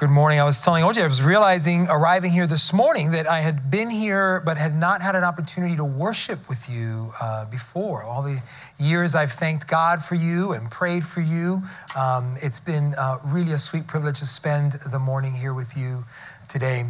Good 0.00 0.08
morning. 0.08 0.40
I 0.40 0.44
was 0.44 0.64
telling 0.64 0.82
OJ, 0.82 1.02
I 1.02 1.06
was 1.06 1.22
realizing 1.22 1.86
arriving 1.90 2.32
here 2.32 2.46
this 2.46 2.72
morning 2.72 3.10
that 3.10 3.26
I 3.26 3.42
had 3.42 3.70
been 3.70 3.90
here 3.90 4.40
but 4.46 4.56
had 4.56 4.74
not 4.74 5.02
had 5.02 5.14
an 5.14 5.24
opportunity 5.24 5.76
to 5.76 5.84
worship 5.84 6.48
with 6.48 6.70
you 6.70 7.12
uh, 7.20 7.44
before. 7.44 8.02
All 8.02 8.22
the 8.22 8.40
years 8.78 9.14
I've 9.14 9.32
thanked 9.32 9.68
God 9.68 10.02
for 10.02 10.14
you 10.14 10.52
and 10.52 10.70
prayed 10.70 11.04
for 11.04 11.20
you. 11.20 11.62
Um, 11.94 12.34
it's 12.40 12.58
been 12.58 12.94
uh, 12.94 13.18
really 13.26 13.52
a 13.52 13.58
sweet 13.58 13.86
privilege 13.86 14.20
to 14.20 14.24
spend 14.24 14.72
the 14.90 14.98
morning 14.98 15.34
here 15.34 15.52
with 15.52 15.76
you 15.76 16.02
today. 16.48 16.86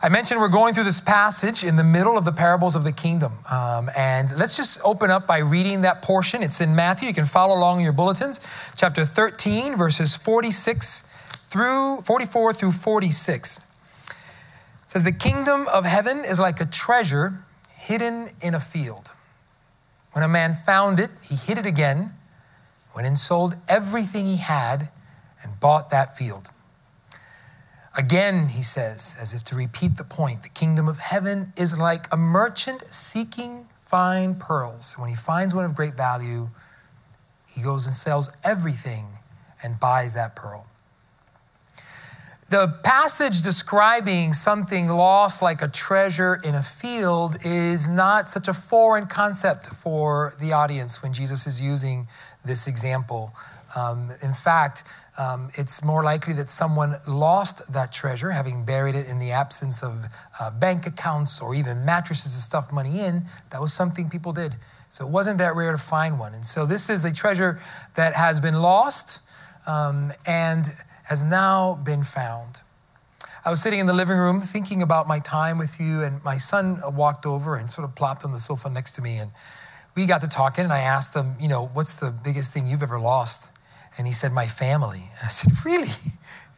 I 0.00 0.08
mentioned 0.08 0.38
we're 0.38 0.46
going 0.46 0.74
through 0.74 0.84
this 0.84 1.00
passage 1.00 1.64
in 1.64 1.74
the 1.74 1.82
middle 1.82 2.16
of 2.16 2.24
the 2.24 2.30
parables 2.30 2.76
of 2.76 2.84
the 2.84 2.92
kingdom. 2.92 3.32
Um, 3.50 3.90
and 3.96 4.30
let's 4.38 4.56
just 4.56 4.80
open 4.84 5.10
up 5.10 5.26
by 5.26 5.38
reading 5.38 5.80
that 5.80 6.02
portion. 6.02 6.40
It's 6.40 6.60
in 6.60 6.72
Matthew. 6.72 7.08
You 7.08 7.14
can 7.14 7.26
follow 7.26 7.56
along 7.56 7.78
in 7.78 7.82
your 7.82 7.92
bulletins, 7.92 8.38
chapter 8.76 9.04
13, 9.04 9.74
verses 9.74 10.16
46 10.16 11.08
through 11.54 12.00
44 12.00 12.52
through 12.52 12.72
46. 12.72 13.58
It 13.58 13.64
says, 14.88 15.04
The 15.04 15.12
kingdom 15.12 15.68
of 15.72 15.84
heaven 15.84 16.24
is 16.24 16.40
like 16.40 16.60
a 16.60 16.66
treasure 16.66 17.44
hidden 17.76 18.28
in 18.42 18.56
a 18.56 18.60
field. 18.60 19.12
When 20.14 20.24
a 20.24 20.28
man 20.28 20.54
found 20.54 20.98
it, 20.98 21.10
he 21.22 21.36
hid 21.36 21.58
it 21.58 21.64
again, 21.64 22.12
went 22.92 23.06
and 23.06 23.16
sold 23.16 23.54
everything 23.68 24.26
he 24.26 24.36
had, 24.36 24.88
and 25.44 25.60
bought 25.60 25.90
that 25.90 26.18
field. 26.18 26.50
Again, 27.96 28.48
he 28.48 28.62
says, 28.62 29.16
as 29.20 29.32
if 29.32 29.44
to 29.44 29.54
repeat 29.54 29.96
the 29.96 30.02
point, 30.02 30.42
the 30.42 30.48
kingdom 30.48 30.88
of 30.88 30.98
heaven 30.98 31.52
is 31.56 31.78
like 31.78 32.12
a 32.12 32.16
merchant 32.16 32.82
seeking 32.92 33.68
fine 33.86 34.34
pearls. 34.34 34.96
When 34.98 35.08
he 35.08 35.14
finds 35.14 35.54
one 35.54 35.66
of 35.66 35.76
great 35.76 35.94
value, 35.94 36.48
he 37.46 37.62
goes 37.62 37.86
and 37.86 37.94
sells 37.94 38.32
everything 38.42 39.06
and 39.62 39.78
buys 39.78 40.14
that 40.14 40.34
pearl. 40.34 40.66
The 42.50 42.68
passage 42.84 43.42
describing 43.42 44.34
something 44.34 44.88
lost 44.88 45.40
like 45.40 45.62
a 45.62 45.68
treasure 45.68 46.40
in 46.44 46.56
a 46.56 46.62
field 46.62 47.36
is 47.42 47.88
not 47.88 48.28
such 48.28 48.48
a 48.48 48.54
foreign 48.54 49.06
concept 49.06 49.68
for 49.68 50.34
the 50.40 50.52
audience 50.52 51.02
when 51.02 51.12
Jesus 51.12 51.46
is 51.46 51.58
using 51.58 52.06
this 52.44 52.66
example. 52.66 53.34
Um, 53.74 54.12
in 54.22 54.34
fact, 54.34 54.84
um, 55.16 55.48
it's 55.54 55.82
more 55.82 56.04
likely 56.04 56.34
that 56.34 56.48
someone 56.50 56.96
lost 57.06 57.72
that 57.72 57.92
treasure, 57.92 58.30
having 58.30 58.64
buried 58.64 58.94
it 58.94 59.06
in 59.06 59.18
the 59.18 59.32
absence 59.32 59.82
of 59.82 60.04
uh, 60.38 60.50
bank 60.50 60.86
accounts 60.86 61.40
or 61.40 61.54
even 61.54 61.82
mattresses 61.84 62.34
to 62.34 62.40
stuff 62.40 62.70
money 62.70 63.00
in. 63.00 63.24
That 63.50 63.60
was 63.60 63.72
something 63.72 64.10
people 64.10 64.32
did. 64.32 64.54
So 64.90 65.06
it 65.06 65.10
wasn't 65.10 65.38
that 65.38 65.56
rare 65.56 65.72
to 65.72 65.78
find 65.78 66.18
one. 66.18 66.34
And 66.34 66.44
so 66.44 66.66
this 66.66 66.90
is 66.90 67.04
a 67.04 67.12
treasure 67.12 67.58
that 67.94 68.14
has 68.14 68.38
been 68.38 68.60
lost 68.60 69.20
um, 69.66 70.12
and 70.26 70.70
has 71.04 71.24
now 71.24 71.74
been 71.84 72.02
found. 72.02 72.60
I 73.44 73.50
was 73.50 73.60
sitting 73.60 73.78
in 73.78 73.86
the 73.86 73.92
living 73.92 74.16
room 74.16 74.40
thinking 74.40 74.82
about 74.82 75.06
my 75.06 75.18
time 75.20 75.58
with 75.58 75.78
you, 75.78 76.02
and 76.02 76.22
my 76.24 76.38
son 76.38 76.80
walked 76.94 77.26
over 77.26 77.56
and 77.56 77.70
sort 77.70 77.84
of 77.86 77.94
plopped 77.94 78.24
on 78.24 78.32
the 78.32 78.38
sofa 78.38 78.70
next 78.70 78.92
to 78.92 79.02
me. 79.02 79.18
And 79.18 79.30
we 79.94 80.06
got 80.06 80.22
to 80.22 80.28
talking, 80.28 80.64
and 80.64 80.72
I 80.72 80.80
asked 80.80 81.14
him, 81.14 81.36
you 81.38 81.48
know, 81.48 81.66
what's 81.74 81.96
the 81.96 82.10
biggest 82.10 82.52
thing 82.52 82.66
you've 82.66 82.82
ever 82.82 82.98
lost? 82.98 83.50
And 83.96 84.06
he 84.06 84.12
said, 84.12 84.32
my 84.32 84.46
family. 84.46 85.04
And 85.18 85.24
I 85.24 85.28
said, 85.28 85.52
really? 85.64 85.92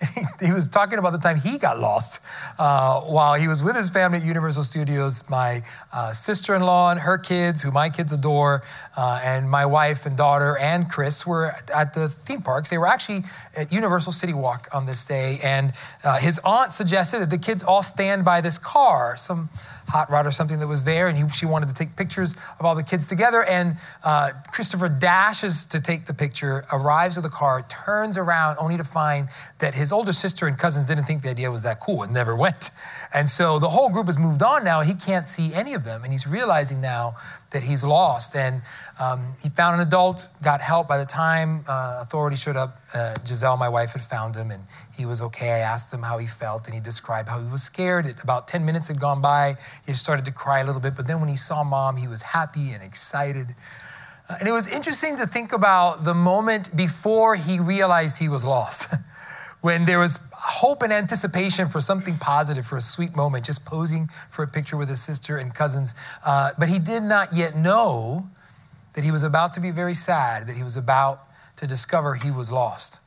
he, 0.40 0.52
was 0.52 0.68
talking 0.68 0.98
about 0.98 1.12
the 1.12 1.18
time 1.18 1.38
he 1.38 1.58
got 1.58 1.80
lost 1.80 2.20
uh, 2.58 3.00
while 3.00 3.34
he 3.34 3.48
was 3.48 3.62
with 3.62 3.74
his 3.76 3.88
family 3.88 4.18
at 4.18 4.24
Universal 4.24 4.64
Studios. 4.64 5.28
My 5.30 5.62
uh, 5.92 6.12
sister 6.12 6.54
in 6.54 6.62
law 6.62 6.90
and 6.90 7.00
her 7.00 7.16
kids, 7.16 7.62
who 7.62 7.70
my 7.70 7.88
kids 7.88 8.12
adore, 8.12 8.62
uh, 8.96 9.20
and 9.22 9.48
my 9.48 9.64
wife 9.64 10.04
and 10.04 10.16
daughter 10.16 10.58
and 10.58 10.90
Chris 10.90 11.26
were 11.26 11.52
at 11.74 11.94
the 11.94 12.08
theme 12.26 12.42
parks. 12.42 12.68
They 12.68 12.78
were 12.78 12.86
actually 12.86 13.24
at 13.56 13.72
Universal 13.72 14.12
City 14.12 14.34
Walk 14.34 14.68
on 14.72 14.86
this 14.86 15.04
day. 15.06 15.38
And 15.42 15.72
uh, 16.04 16.18
his 16.18 16.38
aunt 16.44 16.72
suggested 16.72 17.20
that 17.20 17.30
the 17.30 17.38
kids 17.38 17.62
all 17.62 17.82
stand 17.82 18.24
by 18.24 18.40
this 18.40 18.58
car, 18.58 19.16
some 19.16 19.48
hot 19.88 20.10
rod 20.10 20.26
or 20.26 20.30
something 20.30 20.58
that 20.58 20.66
was 20.66 20.84
there. 20.84 21.08
And 21.08 21.16
he, 21.16 21.28
she 21.28 21.46
wanted 21.46 21.68
to 21.68 21.74
take 21.74 21.94
pictures 21.96 22.34
of 22.58 22.66
all 22.66 22.74
the 22.74 22.82
kids 22.82 23.08
together. 23.08 23.44
And 23.44 23.76
uh, 24.04 24.32
Christopher 24.52 24.88
dashes 24.88 25.64
to 25.66 25.80
take 25.80 26.06
the 26.06 26.14
picture, 26.14 26.64
arrives 26.72 27.16
at 27.16 27.22
the 27.22 27.30
car, 27.30 27.62
turns 27.62 28.18
around 28.18 28.56
only 28.58 28.76
to 28.76 28.84
find 28.84 29.28
that 29.58 29.74
his 29.74 29.85
his 29.86 29.92
older 29.92 30.12
sister 30.12 30.48
and 30.48 30.58
cousins 30.58 30.88
didn't 30.88 31.04
think 31.04 31.22
the 31.22 31.30
idea 31.30 31.48
was 31.48 31.62
that 31.62 31.78
cool 31.78 32.02
and 32.02 32.12
never 32.12 32.34
went. 32.34 32.72
And 33.14 33.28
so 33.28 33.60
the 33.60 33.68
whole 33.68 33.88
group 33.88 34.06
has 34.06 34.18
moved 34.18 34.42
on 34.42 34.64
now. 34.64 34.80
He 34.80 34.94
can't 34.94 35.28
see 35.28 35.54
any 35.54 35.74
of 35.74 35.84
them. 35.84 36.02
And 36.02 36.10
he's 36.10 36.26
realizing 36.26 36.80
now 36.80 37.14
that 37.52 37.62
he's 37.62 37.84
lost. 37.84 38.34
And 38.34 38.62
um, 38.98 39.36
he 39.40 39.48
found 39.48 39.80
an 39.80 39.86
adult, 39.86 40.26
got 40.42 40.60
help. 40.60 40.88
By 40.88 40.98
the 40.98 41.06
time 41.06 41.64
uh, 41.68 42.00
authorities 42.02 42.42
showed 42.42 42.56
up, 42.56 42.80
uh, 42.94 43.14
Giselle, 43.24 43.56
my 43.56 43.68
wife, 43.68 43.92
had 43.92 44.02
found 44.02 44.34
him 44.34 44.50
and 44.50 44.60
he 44.96 45.06
was 45.06 45.22
okay. 45.22 45.50
I 45.50 45.58
asked 45.58 45.94
him 45.94 46.02
how 46.02 46.18
he 46.18 46.26
felt 46.26 46.66
and 46.66 46.74
he 46.74 46.80
described 46.80 47.28
how 47.28 47.40
he 47.40 47.48
was 47.48 47.62
scared. 47.62 48.06
It, 48.06 48.20
about 48.24 48.48
10 48.48 48.64
minutes 48.64 48.88
had 48.88 48.98
gone 48.98 49.20
by. 49.20 49.56
He 49.86 49.94
started 49.94 50.24
to 50.24 50.32
cry 50.32 50.58
a 50.58 50.64
little 50.64 50.80
bit. 50.80 50.96
But 50.96 51.06
then 51.06 51.20
when 51.20 51.28
he 51.28 51.36
saw 51.36 51.62
mom, 51.62 51.96
he 51.96 52.08
was 52.08 52.22
happy 52.22 52.72
and 52.72 52.82
excited. 52.82 53.54
Uh, 54.28 54.34
and 54.40 54.48
it 54.48 54.52
was 54.52 54.66
interesting 54.66 55.16
to 55.18 55.28
think 55.28 55.52
about 55.52 56.02
the 56.02 56.14
moment 56.14 56.76
before 56.76 57.36
he 57.36 57.60
realized 57.60 58.18
he 58.18 58.28
was 58.28 58.44
lost. 58.44 58.92
when 59.60 59.84
there 59.84 59.98
was 59.98 60.18
hope 60.32 60.82
and 60.82 60.92
anticipation 60.92 61.68
for 61.68 61.80
something 61.80 62.16
positive, 62.18 62.66
for 62.66 62.76
a 62.76 62.80
sweet 62.80 63.16
moment, 63.16 63.44
just 63.44 63.64
posing 63.64 64.08
for 64.30 64.42
a 64.42 64.46
picture 64.48 64.76
with 64.76 64.88
his 64.88 65.02
sister 65.02 65.38
and 65.38 65.54
cousins. 65.54 65.94
Uh, 66.24 66.52
but 66.58 66.68
he 66.68 66.78
did 66.78 67.02
not 67.02 67.32
yet 67.34 67.56
know 67.56 68.28
that 68.94 69.04
he 69.04 69.10
was 69.10 69.22
about 69.22 69.52
to 69.54 69.60
be 69.60 69.70
very 69.70 69.94
sad, 69.94 70.46
that 70.46 70.56
he 70.56 70.62
was 70.62 70.76
about 70.76 71.28
to 71.56 71.66
discover 71.66 72.14
he 72.14 72.30
was 72.30 72.52
lost. 72.52 73.00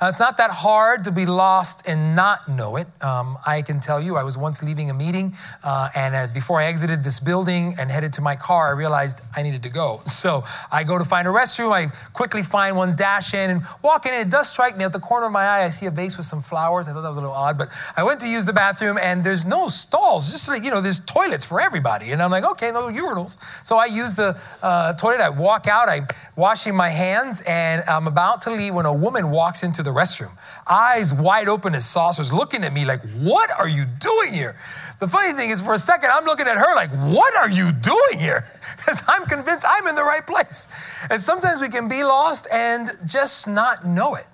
Now, 0.00 0.08
it's 0.08 0.18
not 0.18 0.36
that 0.38 0.50
hard 0.50 1.04
to 1.04 1.12
be 1.12 1.24
lost 1.26 1.82
and 1.86 2.16
not 2.16 2.48
know 2.48 2.76
it. 2.76 2.86
Um, 3.02 3.38
I 3.46 3.62
can 3.62 3.80
tell 3.80 4.00
you, 4.00 4.16
I 4.16 4.22
was 4.22 4.36
once 4.36 4.62
leaving 4.62 4.90
a 4.90 4.94
meeting, 4.94 5.34
uh, 5.62 5.88
and 5.94 6.14
uh, 6.14 6.26
before 6.28 6.60
I 6.60 6.66
exited 6.66 7.04
this 7.04 7.20
building 7.20 7.74
and 7.78 7.90
headed 7.90 8.12
to 8.14 8.20
my 8.20 8.36
car, 8.36 8.68
I 8.68 8.72
realized 8.72 9.20
I 9.36 9.42
needed 9.42 9.62
to 9.62 9.68
go. 9.70 10.02
So 10.24 10.42
I 10.72 10.84
go 10.84 10.96
to 10.96 11.04
find 11.04 11.28
a 11.28 11.30
restroom. 11.30 11.70
I 11.70 11.88
quickly 12.14 12.42
find 12.42 12.76
one, 12.76 12.96
dash 12.96 13.34
in, 13.34 13.50
and 13.50 13.62
walk 13.82 14.06
in. 14.06 14.14
And 14.14 14.22
it 14.26 14.30
does 14.30 14.48
strike 14.48 14.74
me 14.74 14.84
at 14.84 14.92
the 14.92 14.98
corner 15.00 15.26
of 15.26 15.32
my 15.32 15.44
eye. 15.44 15.64
I 15.64 15.70
see 15.70 15.84
a 15.84 15.90
vase 15.90 16.16
with 16.16 16.24
some 16.24 16.40
flowers. 16.40 16.88
I 16.88 16.94
thought 16.94 17.02
that 17.02 17.08
was 17.08 17.18
a 17.18 17.20
little 17.20 17.34
odd, 17.34 17.58
but 17.58 17.68
I 17.94 18.02
went 18.04 18.20
to 18.20 18.26
use 18.26 18.46
the 18.46 18.54
bathroom, 18.54 18.96
and 18.96 19.22
there's 19.22 19.44
no 19.44 19.68
stalls. 19.68 20.30
Just 20.32 20.48
like 20.48 20.64
you 20.64 20.70
know, 20.70 20.80
there's 20.80 21.00
toilets 21.00 21.44
for 21.44 21.60
everybody. 21.60 22.12
And 22.12 22.22
I'm 22.22 22.30
like, 22.30 22.44
okay, 22.44 22.70
no 22.70 22.88
urinals. 22.88 23.36
So 23.64 23.76
I 23.76 23.84
use 23.84 24.14
the 24.14 24.40
uh, 24.62 24.94
toilet. 24.94 25.20
I 25.20 25.28
walk 25.28 25.66
out. 25.66 25.90
I'm 25.90 26.06
washing 26.36 26.74
my 26.74 26.88
hands, 26.88 27.42
and 27.42 27.82
I'm 27.86 28.06
about 28.06 28.40
to 28.42 28.50
leave 28.50 28.74
when 28.74 28.86
a 28.86 28.94
woman 28.94 29.30
walks 29.30 29.62
into 29.62 29.82
the 29.84 29.90
restroom, 29.90 30.30
eyes 30.66 31.14
wide 31.14 31.48
open 31.48 31.74
as 31.74 31.84
saucers, 31.86 32.32
looking 32.32 32.64
at 32.64 32.72
me 32.72 32.84
like, 32.84 33.00
What 33.18 33.50
are 33.58 33.68
you 33.68 33.84
doing 33.84 34.32
here? 34.32 34.56
The 35.00 35.08
funny 35.08 35.32
thing 35.32 35.50
is, 35.50 35.60
for 35.60 35.74
a 35.74 35.78
second, 35.78 36.10
I'm 36.10 36.24
looking 36.24 36.46
at 36.46 36.56
her 36.56 36.74
like, 36.74 36.90
What 36.90 37.34
are 37.36 37.50
you 37.50 37.72
doing 37.72 38.18
here? 38.18 38.46
Because 38.76 39.02
I'm 39.06 39.24
convinced 39.26 39.64
I'm 39.66 39.86
in 39.86 39.94
the 39.94 40.04
right 40.04 40.26
place. 40.26 40.68
And 41.08 41.20
sometimes 41.20 41.60
we 41.60 41.68
can 41.68 41.88
be 41.88 42.02
lost 42.02 42.46
and 42.50 42.90
just 43.06 43.46
not 43.46 43.86
know 43.86 44.14
it. 44.14 44.26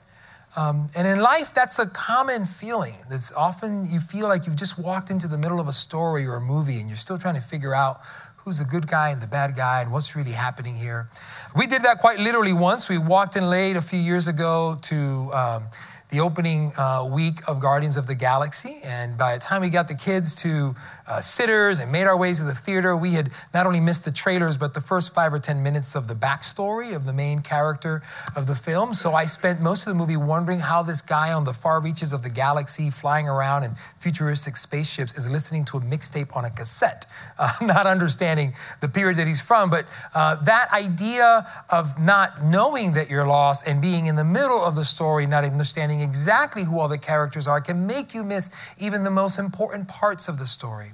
Um, 0.57 0.89
and 0.97 1.07
in 1.07 1.21
life, 1.21 1.55
that's 1.55 1.79
a 1.79 1.87
common 1.87 2.45
feeling. 2.45 2.95
That's 3.09 3.33
often 3.33 3.89
you 3.91 4.01
feel 4.01 4.27
like 4.27 4.47
you've 4.47 4.57
just 4.57 4.79
walked 4.79 5.11
into 5.11 5.29
the 5.29 5.39
middle 5.39 5.61
of 5.61 5.69
a 5.69 5.73
story 5.73 6.27
or 6.27 6.37
a 6.37 6.41
movie 6.41 6.81
and 6.81 6.89
you're 6.89 6.97
still 6.97 7.19
trying 7.19 7.37
to 7.37 7.41
figure 7.41 7.75
out 7.75 8.01
who's 8.37 8.59
the 8.59 8.65
good 8.65 8.87
guy 8.87 9.11
and 9.11 9.21
the 9.21 9.27
bad 9.27 9.55
guy 9.55 9.83
and 9.83 9.93
what's 9.93 10.17
really 10.17 10.33
happening 10.33 10.75
here. 10.75 11.09
We 11.55 11.67
did 11.67 11.83
that 11.83 11.99
quite 11.99 12.19
literally 12.19 12.53
once. 12.53 12.89
We 12.89 12.99
walked 12.99 13.37
in 13.37 13.49
late 13.49 13.77
a 13.77 13.83
few 13.83 13.99
years 13.99 14.29
ago 14.29 14.79
to 14.83 15.31
um, 15.33 15.65
the 16.11 16.21
opening 16.21 16.73
uh, 16.77 17.09
week 17.11 17.41
of 17.49 17.61
Guardians 17.61 17.97
of 17.97 18.07
the 18.07 18.15
Galaxy. 18.15 18.81
And 18.83 19.17
by 19.17 19.35
the 19.35 19.41
time 19.41 19.63
we 19.63 19.71
got 19.71 19.87
the 19.87 19.95
kids 19.95 20.35
to 20.37 20.75
uh, 21.07 21.21
sitters 21.21 21.79
and 21.79 21.91
made 21.91 22.07
our 22.07 22.17
ways 22.17 22.39
to 22.39 22.45
the 22.45 22.55
theater, 22.55 22.97
we 22.97 23.13
had 23.13 23.31
not 23.55 23.67
only 23.67 23.79
missed 23.79 24.05
the 24.05 24.11
trailers, 24.11 24.57
but 24.57 24.75
the 24.75 24.81
first 24.81 25.15
five 25.15 25.33
or 25.33 25.39
10 25.39 25.63
minutes 25.63 25.95
of 25.95 26.09
the 26.09 26.15
backstory 26.15 26.95
of 26.95 27.07
the 27.07 27.13
main 27.13 27.41
character 27.41 28.03
of 28.35 28.47
the 28.47 28.55
film. 28.55 28.93
So 28.93 29.15
I 29.15 29.25
spent 29.25 29.61
most 29.61 29.87
of 29.87 29.93
the 29.93 29.99
movie 29.99 30.17
wondering 30.17 30.59
how 30.59 30.83
this 30.83 31.01
guy 31.01 31.33
on 31.33 31.45
the 31.45 31.55
far 31.55 31.81
reaches 31.81 32.13
of 32.13 32.23
the 32.23 32.31
galaxy, 32.31 32.91
flying 32.91 33.29
around 33.29 33.63
in 33.63 33.75
futuristic 33.99 34.57
spaceships, 34.57 35.17
is 35.17 35.31
listening 35.31 35.65
to 35.67 35.77
a 35.77 35.81
mixtape 35.81 36.37
on 36.37 36.45
a 36.45 36.51
cassette, 36.51 37.07
uh, 37.39 37.53
not 37.63 37.87
understanding 37.87 38.53
the 38.81 38.89
period 38.89 39.17
that 39.17 39.29
he's 39.29 39.41
from. 39.41 39.71
But 39.71 39.87
uh, 40.15 40.37
that 40.43 40.73
idea 40.73 41.47
of 41.71 42.01
not 42.01 42.43
knowing 42.45 42.93
that 42.95 43.09
you're 43.09 43.27
lost 43.27 43.69
and 43.69 43.81
being 43.81 44.07
in 44.07 44.17
the 44.17 44.25
middle 44.25 44.61
of 44.61 44.75
the 44.75 44.85
story, 44.85 45.27
not 45.27 45.45
understanding 45.45 46.00
exactly 46.01 46.65
who 46.65 46.81
all 46.81 46.89
the 46.89 46.99
characters 46.99 47.47
are 47.47 47.61
can 47.61 47.87
make 47.87 48.15
you 48.15 48.23
miss 48.23 48.51
even 48.79 49.05
the 49.05 49.11
most 49.11 49.39
important 49.39 49.87
parts 49.89 50.29
of 50.29 50.39
the 50.39 50.47
story 50.47 50.93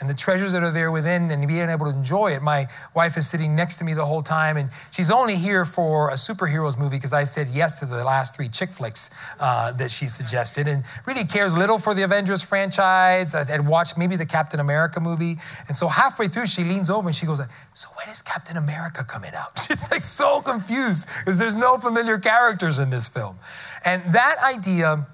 and 0.00 0.08
the 0.08 0.14
treasures 0.14 0.52
that 0.52 0.62
are 0.62 0.70
there 0.70 0.90
within 0.90 1.30
and 1.30 1.46
being 1.48 1.68
able 1.68 1.86
to 1.86 1.92
enjoy 1.92 2.32
it. 2.32 2.42
My 2.42 2.68
wife 2.94 3.16
is 3.16 3.28
sitting 3.28 3.56
next 3.56 3.78
to 3.78 3.84
me 3.84 3.94
the 3.94 4.04
whole 4.04 4.22
time, 4.22 4.56
and 4.56 4.68
she's 4.90 5.10
only 5.10 5.36
here 5.36 5.64
for 5.64 6.10
a 6.10 6.14
superheroes 6.14 6.78
movie 6.78 6.96
because 6.96 7.12
I 7.12 7.24
said 7.24 7.48
yes 7.48 7.78
to 7.80 7.86
the 7.86 8.04
last 8.04 8.36
three 8.36 8.48
chick 8.48 8.70
flicks 8.70 9.10
uh, 9.40 9.72
that 9.72 9.90
she 9.90 10.06
suggested, 10.06 10.68
and 10.68 10.84
really 11.06 11.24
cares 11.24 11.56
little 11.56 11.78
for 11.78 11.94
the 11.94 12.02
Avengers 12.02 12.42
franchise. 12.42 13.34
I'd 13.34 13.66
watched 13.66 13.96
maybe 13.96 14.16
the 14.16 14.26
Captain 14.26 14.60
America 14.60 15.00
movie, 15.00 15.36
and 15.68 15.76
so 15.76 15.88
halfway 15.88 16.28
through, 16.28 16.46
she 16.46 16.64
leans 16.64 16.90
over 16.90 17.08
and 17.08 17.16
she 17.16 17.26
goes, 17.26 17.40
"So 17.72 17.88
when 17.96 18.08
is 18.08 18.20
Captain 18.20 18.56
America 18.58 19.02
coming 19.04 19.34
out?" 19.34 19.58
She's 19.66 19.90
like 19.90 20.04
so 20.04 20.42
confused 20.42 21.08
because 21.18 21.38
there's 21.38 21.56
no 21.56 21.78
familiar 21.78 22.18
characters 22.18 22.78
in 22.78 22.90
this 22.90 23.08
film, 23.08 23.38
and 23.84 24.02
that 24.12 24.36
idea 24.42 25.06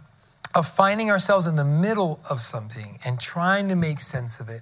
of 0.54 0.68
finding 0.68 1.10
ourselves 1.10 1.46
in 1.46 1.56
the 1.56 1.64
middle 1.64 2.20
of 2.28 2.40
something 2.40 2.98
and 3.04 3.18
trying 3.18 3.68
to 3.68 3.74
make 3.74 4.00
sense 4.00 4.38
of 4.38 4.48
it 4.48 4.60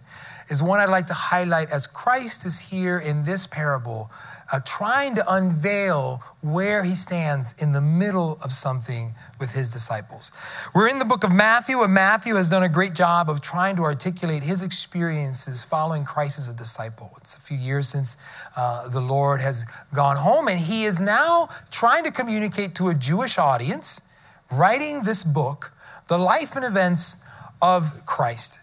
is 0.49 0.63
one 0.63 0.81
I'd 0.81 0.89
like 0.89 1.07
to 1.07 1.15
highlight 1.15 1.71
as 1.71 1.87
Christ 1.87 2.45
is 2.45 2.59
here 2.61 2.99
in 2.99 3.23
this 3.23 3.47
parable, 3.47 4.11
uh, 4.53 4.61
trying 4.65 5.15
to 5.15 5.33
unveil 5.33 6.23
where 6.43 6.83
he 6.83 6.95
stands 6.95 7.55
in 7.63 7.73
the 7.73 7.81
middle 7.81 8.39
of 8.43 8.53
something 8.53 9.15
with 9.39 9.53
his 9.53 9.73
disciples. 9.73 10.33
We're 10.75 10.89
in 10.89 10.99
the 10.99 11.05
book 11.05 11.23
of 11.23 11.31
Matthew, 11.31 11.83
and 11.83 11.95
Matthew 11.95 12.35
has 12.35 12.51
done 12.51 12.65
a 12.65 12.69
great 12.69 12.95
job 12.95 13.31
of 13.31 13.41
trying 13.41 13.77
to 13.77 13.83
articulate 13.83 14.43
his 14.43 14.63
experiences 14.63 15.63
following 15.63 16.05
Christ 16.05 16.39
as 16.39 16.49
a 16.49 16.55
disciple. 16.55 17.13
It's 17.17 17.37
a 17.37 17.41
few 17.41 17.57
years 17.57 17.89
since 17.89 18.17
uh, 18.57 18.89
the 18.89 19.01
Lord 19.01 19.41
has 19.41 19.65
gone 19.95 20.17
home, 20.17 20.49
and 20.49 20.59
he 20.59 20.85
is 20.85 20.99
now 20.99 21.49
trying 21.71 22.03
to 22.05 22.11
communicate 22.11 22.75
to 22.77 22.89
a 22.89 22.95
Jewish 22.95 23.39
audience, 23.39 24.03
writing 24.51 25.03
this 25.05 25.23
book, 25.23 25.73
the 26.11 26.19
life 26.19 26.57
and 26.57 26.65
events 26.65 27.19
of 27.63 28.05
Christ. 28.05 28.59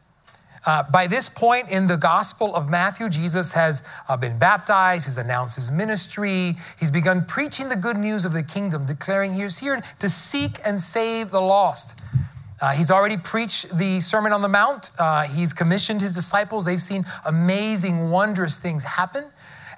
Uh, 0.65 0.83
by 0.91 1.07
this 1.07 1.29
point 1.29 1.71
in 1.71 1.87
the 1.87 1.95
Gospel 1.95 2.53
of 2.53 2.69
Matthew, 2.69 3.07
Jesus 3.07 3.53
has 3.53 3.83
uh, 4.09 4.17
been 4.17 4.37
baptized, 4.37 5.05
he's 5.05 5.15
announced 5.15 5.55
his 5.55 5.71
ministry, 5.71 6.57
he's 6.77 6.91
begun 6.91 7.23
preaching 7.23 7.69
the 7.69 7.75
good 7.77 7.95
news 7.95 8.25
of 8.25 8.33
the 8.33 8.43
kingdom, 8.43 8.85
declaring 8.85 9.33
he 9.33 9.43
is 9.43 9.57
here 9.57 9.81
to 9.99 10.09
seek 10.09 10.59
and 10.65 10.77
save 10.77 11.31
the 11.31 11.39
lost. 11.39 12.01
Uh, 12.59 12.73
he's 12.73 12.91
already 12.91 13.15
preached 13.15 13.77
the 13.77 14.01
Sermon 14.01 14.33
on 14.33 14.41
the 14.41 14.49
Mount. 14.49 14.91
Uh, 14.99 15.23
he's 15.23 15.53
commissioned 15.53 16.01
his 16.01 16.13
disciples. 16.13 16.65
They've 16.65 16.81
seen 16.81 17.05
amazing, 17.27 18.09
wondrous 18.09 18.59
things 18.59 18.83
happen. 18.83 19.23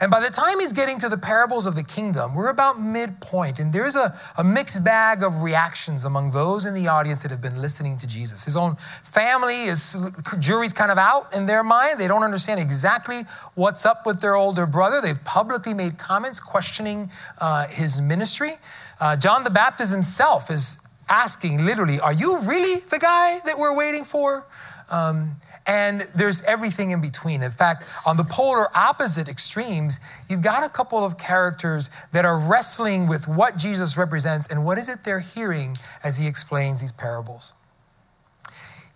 And 0.01 0.09
by 0.09 0.21
the 0.21 0.29
time 0.29 0.61
he's 0.61 0.71
getting 0.71 0.97
to 0.99 1.09
the 1.09 1.17
parables 1.17 1.65
of 1.65 1.75
the 1.75 1.83
kingdom, 1.83 2.33
we're 2.33 2.49
about 2.49 2.79
midpoint, 2.79 3.59
and 3.59 3.73
there's 3.73 3.97
a, 3.97 4.17
a 4.37 4.43
mixed 4.43 4.81
bag 4.83 5.23
of 5.23 5.43
reactions 5.43 6.05
among 6.05 6.31
those 6.31 6.65
in 6.65 6.73
the 6.73 6.87
audience 6.87 7.21
that 7.23 7.31
have 7.31 7.41
been 7.41 7.61
listening 7.61 7.97
to 7.97 8.07
Jesus. 8.07 8.45
His 8.45 8.55
own 8.55 8.77
family 9.03 9.63
is 9.63 9.97
jury's 10.39 10.71
kind 10.71 10.89
of 10.89 10.97
out 10.97 11.33
in 11.35 11.45
their 11.45 11.63
mind. 11.63 11.99
They 11.99 12.07
don't 12.07 12.23
understand 12.23 12.61
exactly 12.61 13.23
what's 13.55 13.85
up 13.85 14.05
with 14.05 14.21
their 14.21 14.35
older 14.35 14.65
brother. 14.65 15.01
They've 15.01 15.21
publicly 15.25 15.73
made 15.73 15.97
comments 15.97 16.39
questioning 16.39 17.11
uh, 17.39 17.67
his 17.67 17.99
ministry. 17.99 18.53
Uh, 19.01 19.17
John 19.17 19.43
the 19.43 19.49
Baptist 19.49 19.91
himself 19.91 20.49
is 20.49 20.79
asking, 21.09 21.65
literally, 21.65 21.99
Are 21.99 22.13
you 22.13 22.39
really 22.39 22.79
the 22.79 22.99
guy 22.99 23.39
that 23.45 23.57
we're 23.57 23.75
waiting 23.75 24.05
for? 24.05 24.45
Um, 24.89 25.35
and 25.69 26.01
there's 26.15 26.41
everything 26.45 26.89
in 26.89 26.99
between. 26.99 27.43
In 27.43 27.51
fact, 27.51 27.85
on 28.03 28.17
the 28.17 28.23
polar 28.23 28.75
opposite 28.75 29.29
extremes, 29.29 29.99
you've 30.27 30.41
got 30.41 30.63
a 30.63 30.69
couple 30.69 31.05
of 31.05 31.15
characters 31.19 31.91
that 32.11 32.25
are 32.25 32.39
wrestling 32.39 33.05
with 33.05 33.27
what 33.27 33.55
Jesus 33.55 33.95
represents 33.95 34.47
and 34.47 34.65
what 34.65 34.79
is 34.79 34.89
it 34.89 35.03
they're 35.03 35.19
hearing 35.19 35.77
as 36.03 36.17
he 36.17 36.25
explains 36.25 36.81
these 36.81 36.91
parables. 36.91 37.53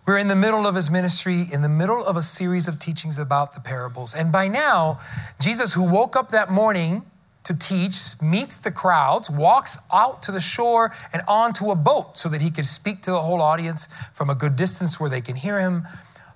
We're 0.04 0.18
in 0.18 0.26
the 0.26 0.34
middle 0.34 0.66
of 0.66 0.74
his 0.74 0.90
ministry, 0.90 1.46
in 1.52 1.62
the 1.62 1.68
middle 1.68 2.04
of 2.04 2.16
a 2.16 2.22
series 2.22 2.66
of 2.66 2.80
teachings 2.80 3.20
about 3.20 3.54
the 3.54 3.60
parables. 3.60 4.16
And 4.16 4.32
by 4.32 4.48
now, 4.48 4.98
Jesus, 5.40 5.72
who 5.72 5.84
woke 5.84 6.16
up 6.16 6.30
that 6.30 6.50
morning 6.50 7.02
to 7.44 7.56
teach, 7.56 8.20
meets 8.20 8.58
the 8.58 8.72
crowds, 8.72 9.30
walks 9.30 9.78
out 9.92 10.22
to 10.22 10.32
the 10.32 10.40
shore 10.40 10.92
and 11.12 11.22
onto 11.28 11.70
a 11.70 11.76
boat 11.76 12.18
so 12.18 12.28
that 12.30 12.42
he 12.42 12.50
could 12.50 12.66
speak 12.66 13.00
to 13.02 13.12
the 13.12 13.20
whole 13.20 13.40
audience 13.40 13.86
from 14.12 14.28
a 14.28 14.34
good 14.34 14.56
distance 14.56 14.98
where 14.98 15.08
they 15.08 15.20
can 15.20 15.36
hear 15.36 15.60
him. 15.60 15.86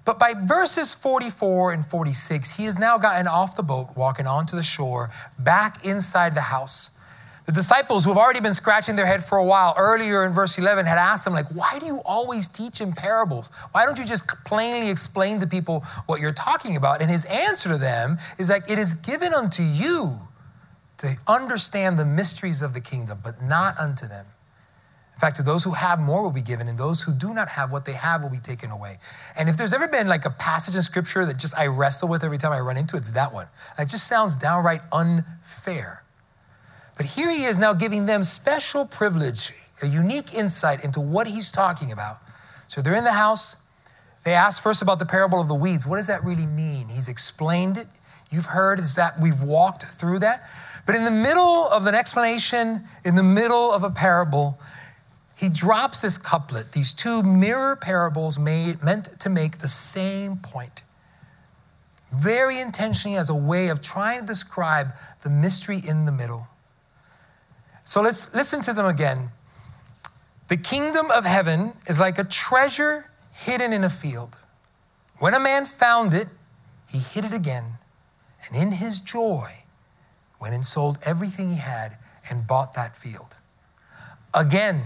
But 0.09 0.19
by 0.19 0.33
verses 0.33 0.95
44 0.95 1.75
and 1.75 1.85
46, 1.85 2.57
he 2.57 2.65
has 2.65 2.79
now 2.79 2.97
gotten 2.97 3.27
off 3.27 3.57
the 3.57 3.63
boat, 3.63 3.91
walking 3.95 4.27
onto 4.27 4.57
the 4.57 4.63
shore, 4.63 5.11
back 5.39 5.85
inside 5.85 6.35
the 6.35 6.41
house. 6.41 6.93
The 7.45 7.53
disciples 7.53 8.05
who 8.05 8.11
have 8.13 8.17
already 8.17 8.41
been 8.41 8.55
scratching 8.55 8.97
their 8.97 9.05
head 9.05 9.23
for 9.23 9.37
a 9.37 9.45
while 9.45 9.75
earlier 9.77 10.25
in 10.25 10.33
verse 10.33 10.57
11 10.57 10.87
had 10.87 10.97
asked 10.97 11.27
him, 11.27 11.35
like, 11.35 11.45
why 11.49 11.79
do 11.79 11.85
you 11.85 12.01
always 12.07 12.49
teach 12.49 12.81
in 12.81 12.95
parables? 12.95 13.51
Why 13.73 13.85
don't 13.85 13.99
you 13.99 14.05
just 14.07 14.27
plainly 14.47 14.89
explain 14.89 15.41
to 15.41 15.47
people 15.47 15.85
what 16.07 16.23
you're 16.23 16.33
talking 16.33 16.77
about? 16.77 17.03
And 17.03 17.11
his 17.11 17.27
answer 17.27 17.69
to 17.69 17.77
them 17.77 18.17
is 18.39 18.49
like, 18.49 18.71
it 18.71 18.79
is 18.79 18.95
given 18.95 19.35
unto 19.35 19.63
you 19.63 20.19
to 20.97 21.15
understand 21.27 21.99
the 21.99 22.07
mysteries 22.07 22.63
of 22.63 22.73
the 22.73 22.81
kingdom, 22.81 23.19
but 23.23 23.43
not 23.43 23.79
unto 23.79 24.09
them. 24.09 24.25
In 25.19 25.21
fact, 25.21 25.35
to 25.39 25.43
those 25.43 25.65
who 25.65 25.73
have 25.73 25.99
more 25.99 26.23
will 26.23 26.31
be 26.31 26.41
given, 26.41 26.69
and 26.69 26.79
those 26.79 27.03
who 27.03 27.13
do 27.13 27.35
not 27.35 27.49
have 27.49 27.73
what 27.73 27.85
they 27.85 27.93
have 27.95 28.23
will 28.23 28.31
be 28.31 28.39
taken 28.39 28.71
away. 28.71 28.99
And 29.37 29.49
if 29.49 29.57
there's 29.57 29.73
ever 29.73 29.89
been 29.89 30.07
like 30.07 30.25
a 30.27 30.31
passage 30.31 30.77
in 30.77 30.83
scripture 30.83 31.27
that 31.27 31.37
just 31.37 31.59
I 31.59 31.67
wrestle 31.67 32.09
with 32.09 32.23
every 32.23 32.39
time 32.39 32.53
I 32.53 32.61
run 32.61 32.77
into 32.77 32.95
it, 32.95 33.01
it's 33.01 33.11
that 33.11 33.33
one. 33.33 33.49
It 33.81 33.87
just 33.87 34.07
sounds 34.07 34.37
downright 34.37 34.81
unfair. 34.93 36.05
But 36.97 37.05
here 37.05 37.33
he 37.33 37.47
is 37.47 37.59
now 37.59 37.73
giving 37.73 38.07
them 38.07 38.23
special 38.23 38.87
privilege, 38.87 39.53
a 39.83 39.89
unique 39.89 40.35
insight 40.35 40.85
into 40.85 41.01
what 41.01 41.27
he's 41.27 41.51
talking 41.51 41.91
about. 41.91 42.21
So 42.69 42.81
they're 42.81 42.95
in 42.95 43.03
the 43.03 43.11
house. 43.11 43.57
They 44.23 44.35
ask 44.35 44.63
first 44.63 44.83
about 44.83 45.01
the 45.01 45.07
parable 45.07 45.41
of 45.41 45.49
the 45.49 45.55
weeds. 45.57 45.85
What 45.85 45.97
does 45.97 46.07
that 46.07 46.23
really 46.23 46.47
mean? 46.47 46.87
He's 46.87 47.09
explained 47.09 47.77
it. 47.77 47.89
You've 48.31 48.47
heard 48.47 48.79
is 48.79 48.95
that 48.95 49.21
we've 49.21 49.43
walked 49.43 49.83
through 49.83 50.21
that. 50.21 50.49
But 50.87 50.95
in 50.95 51.05
the 51.05 51.11
middle 51.11 51.69
of 51.69 51.89
an 51.89 51.97
explanation, 51.97 52.85
in 53.05 53.17
the 53.17 53.23
middle 53.25 53.73
of 53.73 53.83
a 53.83 53.91
parable, 53.91 54.61
he 55.39 55.49
drops 55.49 56.01
this 56.01 56.19
couplet, 56.19 56.73
these 56.73 56.93
two 56.93 57.23
mirror 57.23 57.77
parables 57.77 58.41
made, 58.41 58.83
meant 58.83 59.21
to 59.21 59.29
make 59.29 59.59
the 59.59 59.69
same 59.69 60.37
point, 60.39 60.83
very 62.11 62.59
intentionally 62.59 63.17
as 63.17 63.29
a 63.29 63.35
way 63.35 63.69
of 63.69 63.81
trying 63.81 64.19
to 64.19 64.27
describe 64.27 64.93
the 65.23 65.31
mystery 65.31 65.81
in 65.87 66.05
the 66.07 66.11
middle. 66.11 66.49
So 67.85 68.03
let's 68.03 68.35
listen 68.35 68.63
to 68.63 68.73
them 68.73 68.87
again. 68.87 69.31
The 70.49 70.57
kingdom 70.57 71.09
of 71.13 71.25
heaven 71.25 71.73
is 71.87 72.01
like 72.01 72.19
a 72.19 72.25
treasure 72.25 73.09
hidden 73.31 73.73
in 73.73 73.85
a 73.85 73.91
field. 73.91 74.37
When 75.21 75.35
a 75.35 75.41
man 75.41 75.67
found 75.67 76.15
it, 76.15 76.27
he 76.89 76.99
hid 76.99 77.25
it 77.25 77.33
again, 77.33 77.65
and 78.45 78.61
in 78.61 78.73
his 78.73 78.99
joy, 78.99 79.53
went 80.41 80.55
and 80.55 80.65
sold 80.65 80.99
everything 81.05 81.51
he 81.51 81.61
had 81.61 81.97
and 82.29 82.45
bought 82.45 82.75
that 82.75 82.97
field. 82.97 83.37
Again, 84.35 84.83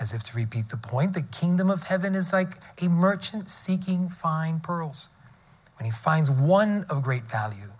as 0.00 0.12
if 0.12 0.22
to 0.24 0.36
repeat 0.36 0.68
the 0.68 0.76
point, 0.76 1.12
the 1.12 1.22
kingdom 1.22 1.70
of 1.70 1.82
heaven 1.82 2.14
is 2.14 2.32
like 2.32 2.58
a 2.82 2.88
merchant 2.88 3.48
seeking 3.48 4.08
fine 4.08 4.60
pearls. 4.60 5.08
When 5.78 5.84
he 5.84 5.90
finds 5.90 6.30
one 6.30 6.84
of 6.88 7.02
great 7.02 7.24
value, 7.24 7.70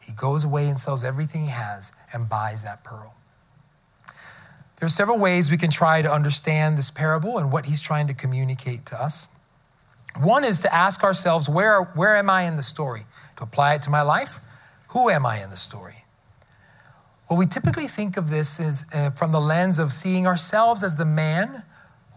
he 0.00 0.12
goes 0.12 0.44
away 0.44 0.68
and 0.68 0.78
sells 0.78 1.04
everything 1.04 1.42
he 1.42 1.50
has 1.50 1.92
and 2.12 2.28
buys 2.28 2.62
that 2.62 2.84
pearl. 2.84 3.14
There 4.76 4.86
are 4.86 4.90
several 4.90 5.18
ways 5.18 5.50
we 5.50 5.56
can 5.56 5.70
try 5.70 6.02
to 6.02 6.12
understand 6.12 6.76
this 6.76 6.90
parable 6.90 7.38
and 7.38 7.50
what 7.50 7.66
he's 7.66 7.80
trying 7.80 8.06
to 8.08 8.14
communicate 8.14 8.86
to 8.86 9.02
us. 9.02 9.28
One 10.20 10.44
is 10.44 10.62
to 10.62 10.74
ask 10.74 11.02
ourselves, 11.02 11.48
where, 11.48 11.82
where 11.82 12.16
am 12.16 12.30
I 12.30 12.42
in 12.42 12.56
the 12.56 12.62
story? 12.62 13.04
To 13.36 13.44
apply 13.44 13.74
it 13.74 13.82
to 13.82 13.90
my 13.90 14.02
life, 14.02 14.38
who 14.88 15.10
am 15.10 15.26
I 15.26 15.42
in 15.42 15.50
the 15.50 15.56
story? 15.56 16.04
Well, 17.28 17.38
we 17.38 17.46
typically 17.46 17.88
think 17.88 18.16
of 18.16 18.30
this 18.30 18.60
as 18.60 18.86
uh, 18.94 19.10
from 19.10 19.32
the 19.32 19.40
lens 19.40 19.80
of 19.80 19.92
seeing 19.92 20.28
ourselves 20.28 20.84
as 20.84 20.96
the 20.96 21.04
man 21.04 21.64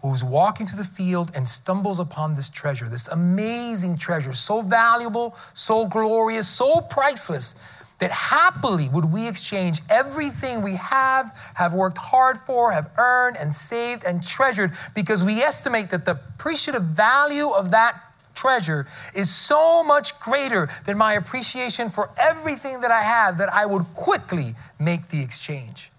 who's 0.02 0.22
walking 0.22 0.66
through 0.66 0.78
the 0.78 0.88
field 0.88 1.32
and 1.34 1.46
stumbles 1.46 1.98
upon 1.98 2.32
this 2.34 2.48
treasure, 2.48 2.88
this 2.88 3.08
amazing 3.08 3.98
treasure, 3.98 4.32
so 4.32 4.62
valuable, 4.62 5.36
so 5.52 5.86
glorious, 5.86 6.48
so 6.48 6.80
priceless, 6.80 7.56
that 7.98 8.10
happily 8.12 8.88
would 8.90 9.04
we 9.04 9.28
exchange 9.28 9.80
everything 9.90 10.62
we 10.62 10.74
have, 10.76 11.36
have 11.54 11.74
worked 11.74 11.98
hard 11.98 12.38
for, 12.38 12.70
have 12.72 12.90
earned 12.96 13.36
and 13.36 13.52
saved 13.52 14.04
and 14.04 14.22
treasured, 14.22 14.72
because 14.94 15.22
we 15.24 15.42
estimate 15.42 15.90
that 15.90 16.04
the 16.04 16.12
appreciative 16.12 16.82
value 16.82 17.50
of 17.50 17.70
that 17.72 18.09
treasure 18.40 18.86
is 19.14 19.28
so 19.28 19.84
much 19.84 20.18
greater 20.20 20.68
than 20.86 20.96
my 20.96 21.14
appreciation 21.14 21.88
for 21.88 22.10
everything 22.16 22.80
that 22.80 22.90
I 22.90 23.02
have 23.02 23.38
that 23.38 23.52
I 23.52 23.66
would 23.66 23.84
quickly 23.94 24.54
make 24.78 25.08
the 25.08 25.20
exchange. 25.20 25.90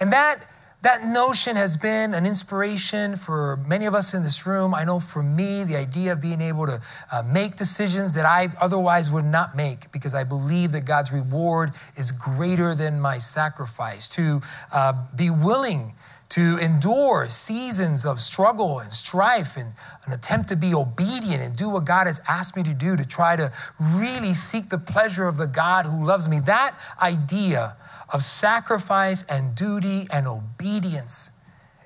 And 0.00 0.12
that 0.12 0.48
that 0.82 1.04
notion 1.04 1.56
has 1.56 1.76
been 1.76 2.14
an 2.14 2.24
inspiration 2.24 3.16
for 3.16 3.56
many 3.66 3.86
of 3.86 3.96
us 3.96 4.14
in 4.14 4.22
this 4.22 4.46
room. 4.46 4.76
I 4.76 4.84
know 4.84 5.00
for 5.00 5.24
me, 5.24 5.64
the 5.64 5.74
idea 5.74 6.12
of 6.12 6.20
being 6.20 6.40
able 6.40 6.66
to 6.66 6.80
uh, 7.10 7.22
make 7.24 7.56
decisions 7.56 8.14
that 8.14 8.24
I 8.24 8.48
otherwise 8.60 9.10
would 9.10 9.24
not 9.24 9.56
make 9.56 9.90
because 9.90 10.14
I 10.14 10.22
believe 10.22 10.70
that 10.72 10.84
God's 10.84 11.12
reward 11.12 11.72
is 11.96 12.12
greater 12.12 12.76
than 12.76 13.00
my 13.00 13.18
sacrifice, 13.18 14.08
to 14.10 14.40
uh, 14.72 14.92
be 15.16 15.30
willing 15.30 15.94
to 16.30 16.58
endure 16.58 17.26
seasons 17.30 18.04
of 18.04 18.20
struggle 18.20 18.80
and 18.80 18.92
strife 18.92 19.56
and 19.56 19.72
an 20.06 20.12
attempt 20.12 20.48
to 20.50 20.56
be 20.56 20.74
obedient 20.74 21.42
and 21.42 21.56
do 21.56 21.70
what 21.70 21.86
God 21.86 22.06
has 22.06 22.20
asked 22.28 22.54
me 22.54 22.62
to 22.64 22.74
do 22.74 22.96
to 22.96 23.06
try 23.06 23.34
to 23.34 23.50
really 23.94 24.34
seek 24.34 24.68
the 24.68 24.78
pleasure 24.78 25.26
of 25.26 25.38
the 25.38 25.46
God 25.46 25.86
who 25.86 26.04
loves 26.04 26.28
me. 26.28 26.40
That 26.40 26.74
idea 27.00 27.76
of 28.12 28.22
sacrifice 28.22 29.24
and 29.24 29.54
duty 29.54 30.06
and 30.10 30.26
obedience 30.26 31.30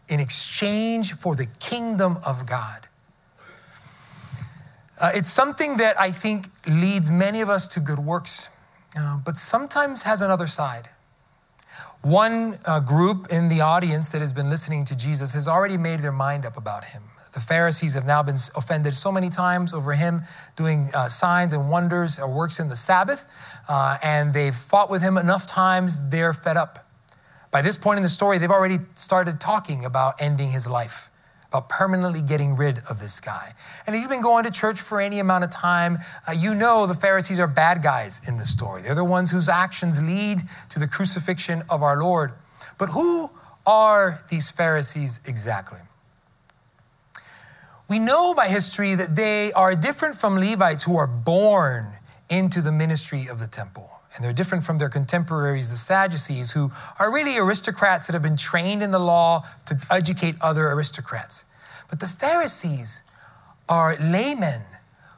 in 0.09 0.19
exchange 0.19 1.15
for 1.15 1.37
the 1.37 1.47
kingdom 1.61 2.19
of 2.25 2.45
God. 2.45 2.89
Uh, 5.01 5.11
it's 5.15 5.31
something 5.31 5.77
that 5.77 5.99
I 6.01 6.11
think 6.11 6.47
leads 6.67 7.11
many 7.11 7.41
of 7.41 7.49
us 7.49 7.67
to 7.69 7.81
good 7.81 7.99
works, 7.99 8.49
uh, 8.97 9.19
but 9.19 9.37
sometimes 9.37 10.03
has 10.03 10.23
another 10.23 10.47
side. 10.47 10.89
One 12.03 12.59
uh, 12.65 12.81
group 12.81 13.29
in 13.31 13.49
the 13.49 13.61
audience 13.61 14.11
that 14.11 14.21
has 14.21 14.33
been 14.33 14.51
listening 14.51 14.85
to 14.87 14.97
Jesus 14.97 15.33
has 15.35 15.47
already 15.47 15.77
made 15.77 16.01
their 16.01 16.11
mind 16.11 16.45
up 16.45 16.57
about 16.57 16.83
him. 16.83 17.01
The 17.33 17.39
Pharisees 17.39 17.95
have 17.95 18.07
now 18.07 18.25
been 18.25 18.35
offended 18.57 18.93
so 18.93 19.13
many 19.13 19.31
times 19.31 19.73
over 19.73 19.95
him 19.95 20.23
doing 20.57 20.89
uh, 20.95 21.09
signs 21.09 21.53
and 21.53 21.71
wonders 21.71 22.19
or 22.19 22.27
works 22.29 22.59
in 22.59 22.69
the 22.69 22.75
Sabbath, 22.75 23.25
uh, 23.69 23.99
and 24.03 24.35
they've 24.35 24.55
fought 24.55 24.91
with 24.91 25.01
him 25.01 25.17
enough 25.17 25.47
times, 25.47 26.09
they're 26.09 26.33
fed 26.33 26.57
up. 26.57 26.91
By 27.53 27.63
this 27.63 27.77
point 27.77 27.99
in 27.99 28.03
the 28.03 28.09
story, 28.09 28.37
they've 28.37 28.51
already 28.51 28.81
started 28.95 29.39
talking 29.39 29.85
about 29.85 30.21
ending 30.21 30.49
his 30.51 30.67
life, 30.67 31.09
about 31.53 31.69
permanently 31.69 32.23
getting 32.23 32.57
rid 32.57 32.79
of 32.89 32.99
this 32.99 33.21
guy. 33.21 33.53
And 33.87 33.95
if 33.95 34.01
you've 34.01 34.11
been 34.11 34.23
going 34.23 34.45
to 34.45 34.51
church 34.51 34.81
for 34.81 35.01
any 35.01 35.19
amount 35.19 35.45
of 35.45 35.51
time, 35.51 35.99
uh, 36.27 36.33
you 36.33 36.55
know 36.55 36.87
the 36.87 36.95
Pharisees 36.95 37.39
are 37.39 37.47
bad 37.47 37.83
guys 37.83 38.23
in 38.27 38.39
the 38.39 38.45
story. 38.45 38.81
They're 38.81 38.95
the 38.95 39.05
ones 39.05 39.31
whose 39.31 39.51
actions 39.51 40.03
lead 40.03 40.41
to 40.71 40.79
the 40.79 40.89
crucifixion 40.89 41.63
of 41.69 41.83
our 41.83 42.03
Lord. 42.03 42.33
But 42.79 42.89
who 42.89 43.31
are 43.67 44.25
these 44.31 44.51
Pharisees 44.51 45.21
exactly? 45.27 45.81
We 47.89 47.99
know 47.99 48.33
by 48.33 48.49
history 48.49 48.95
that 48.95 49.15
they 49.15 49.53
are 49.53 49.75
different 49.75 50.15
from 50.15 50.37
Levites 50.39 50.83
who 50.83 50.97
are 50.97 51.07
born 51.07 51.87
into 52.31 52.63
the 52.63 52.73
ministry 52.73 53.27
of 53.27 53.39
the 53.39 53.47
temple. 53.47 53.91
And 54.15 54.25
they're 54.25 54.33
different 54.33 54.65
from 54.65 54.79
their 54.79 54.89
contemporaries, 54.89 55.71
the 55.71 55.77
Sadducees, 55.77 56.53
who 56.53 56.71
are 56.99 57.13
really 57.13 57.39
aristocrats 57.39 58.07
that 58.07 58.13
have 58.13 58.23
been 58.23 58.37
trained 58.37 58.83
in 58.83 58.91
the 58.91 58.99
law 58.99 59.45
to 59.67 59.79
educate 59.91 60.37
other 60.41 60.71
aristocrats. 60.71 61.45
But 61.89 62.01
the 62.01 62.09
Pharisees 62.09 63.03
are 63.69 63.97
laymen 63.97 64.63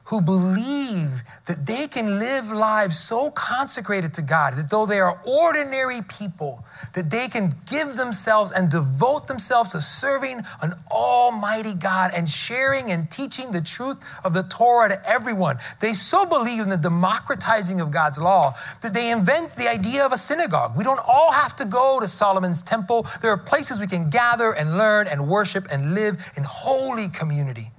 who 0.04 0.20
believe 0.20 1.22
that 1.46 1.64
they 1.64 1.86
can 1.86 2.18
live 2.18 2.52
lives 2.52 2.98
so 2.98 3.30
consecrated 3.30 4.12
to 4.12 4.22
God 4.22 4.54
that 4.54 4.68
though 4.68 4.84
they 4.84 5.00
are 5.00 5.18
ordinary 5.26 6.02
people, 6.02 6.62
that 6.92 7.08
they 7.08 7.26
can 7.26 7.54
give 7.66 7.96
themselves 7.96 8.52
and 8.52 8.70
devote 8.70 9.26
themselves 9.26 9.70
to 9.70 9.80
serving 9.80 10.42
an 10.60 10.74
almighty 10.90 11.72
God 11.72 12.10
and 12.14 12.28
sharing 12.28 12.90
and 12.90 13.10
teaching 13.10 13.50
the 13.50 13.62
truth 13.62 14.04
of 14.24 14.34
the 14.34 14.42
Torah 14.44 14.90
to 14.90 15.08
everyone. 15.08 15.56
They 15.80 15.94
so 15.94 16.26
believe 16.26 16.60
in 16.60 16.68
the 16.68 16.76
democratizing 16.76 17.80
of 17.80 17.90
God's 17.90 18.18
law 18.18 18.54
that 18.82 18.92
they 18.92 19.10
invent 19.10 19.56
the 19.56 19.70
idea 19.70 20.04
of 20.04 20.12
a 20.12 20.18
synagogue. 20.18 20.76
We 20.76 20.84
don't 20.84 21.00
all 21.06 21.32
have 21.32 21.56
to 21.56 21.64
go 21.64 21.98
to 21.98 22.06
Solomon's 22.06 22.60
temple. 22.60 23.06
There 23.22 23.30
are 23.30 23.38
places 23.38 23.80
we 23.80 23.86
can 23.86 24.10
gather 24.10 24.52
and 24.52 24.76
learn 24.76 25.06
and 25.06 25.26
worship 25.26 25.66
and 25.72 25.94
live 25.94 26.22
in 26.36 26.42
holy 26.42 27.08
community. 27.08 27.70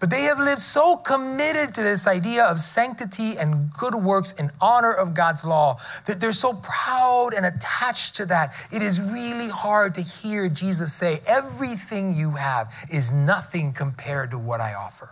But 0.00 0.08
they 0.08 0.22
have 0.22 0.38
lived 0.38 0.62
so 0.62 0.96
committed 0.96 1.74
to 1.74 1.82
this 1.82 2.06
idea 2.06 2.44
of 2.44 2.58
sanctity 2.58 3.36
and 3.36 3.70
good 3.74 3.94
works 3.94 4.32
in 4.32 4.50
honor 4.58 4.92
of 4.92 5.12
God's 5.12 5.44
law 5.44 5.78
that 6.06 6.18
they're 6.18 6.32
so 6.32 6.54
proud 6.54 7.34
and 7.34 7.44
attached 7.44 8.16
to 8.16 8.26
that. 8.26 8.54
It 8.72 8.82
is 8.82 8.98
really 8.98 9.48
hard 9.48 9.94
to 9.96 10.00
hear 10.00 10.48
Jesus 10.48 10.92
say, 10.94 11.20
Everything 11.26 12.14
you 12.14 12.30
have 12.30 12.72
is 12.90 13.12
nothing 13.12 13.74
compared 13.74 14.30
to 14.30 14.38
what 14.38 14.60
I 14.60 14.72
offer. 14.72 15.10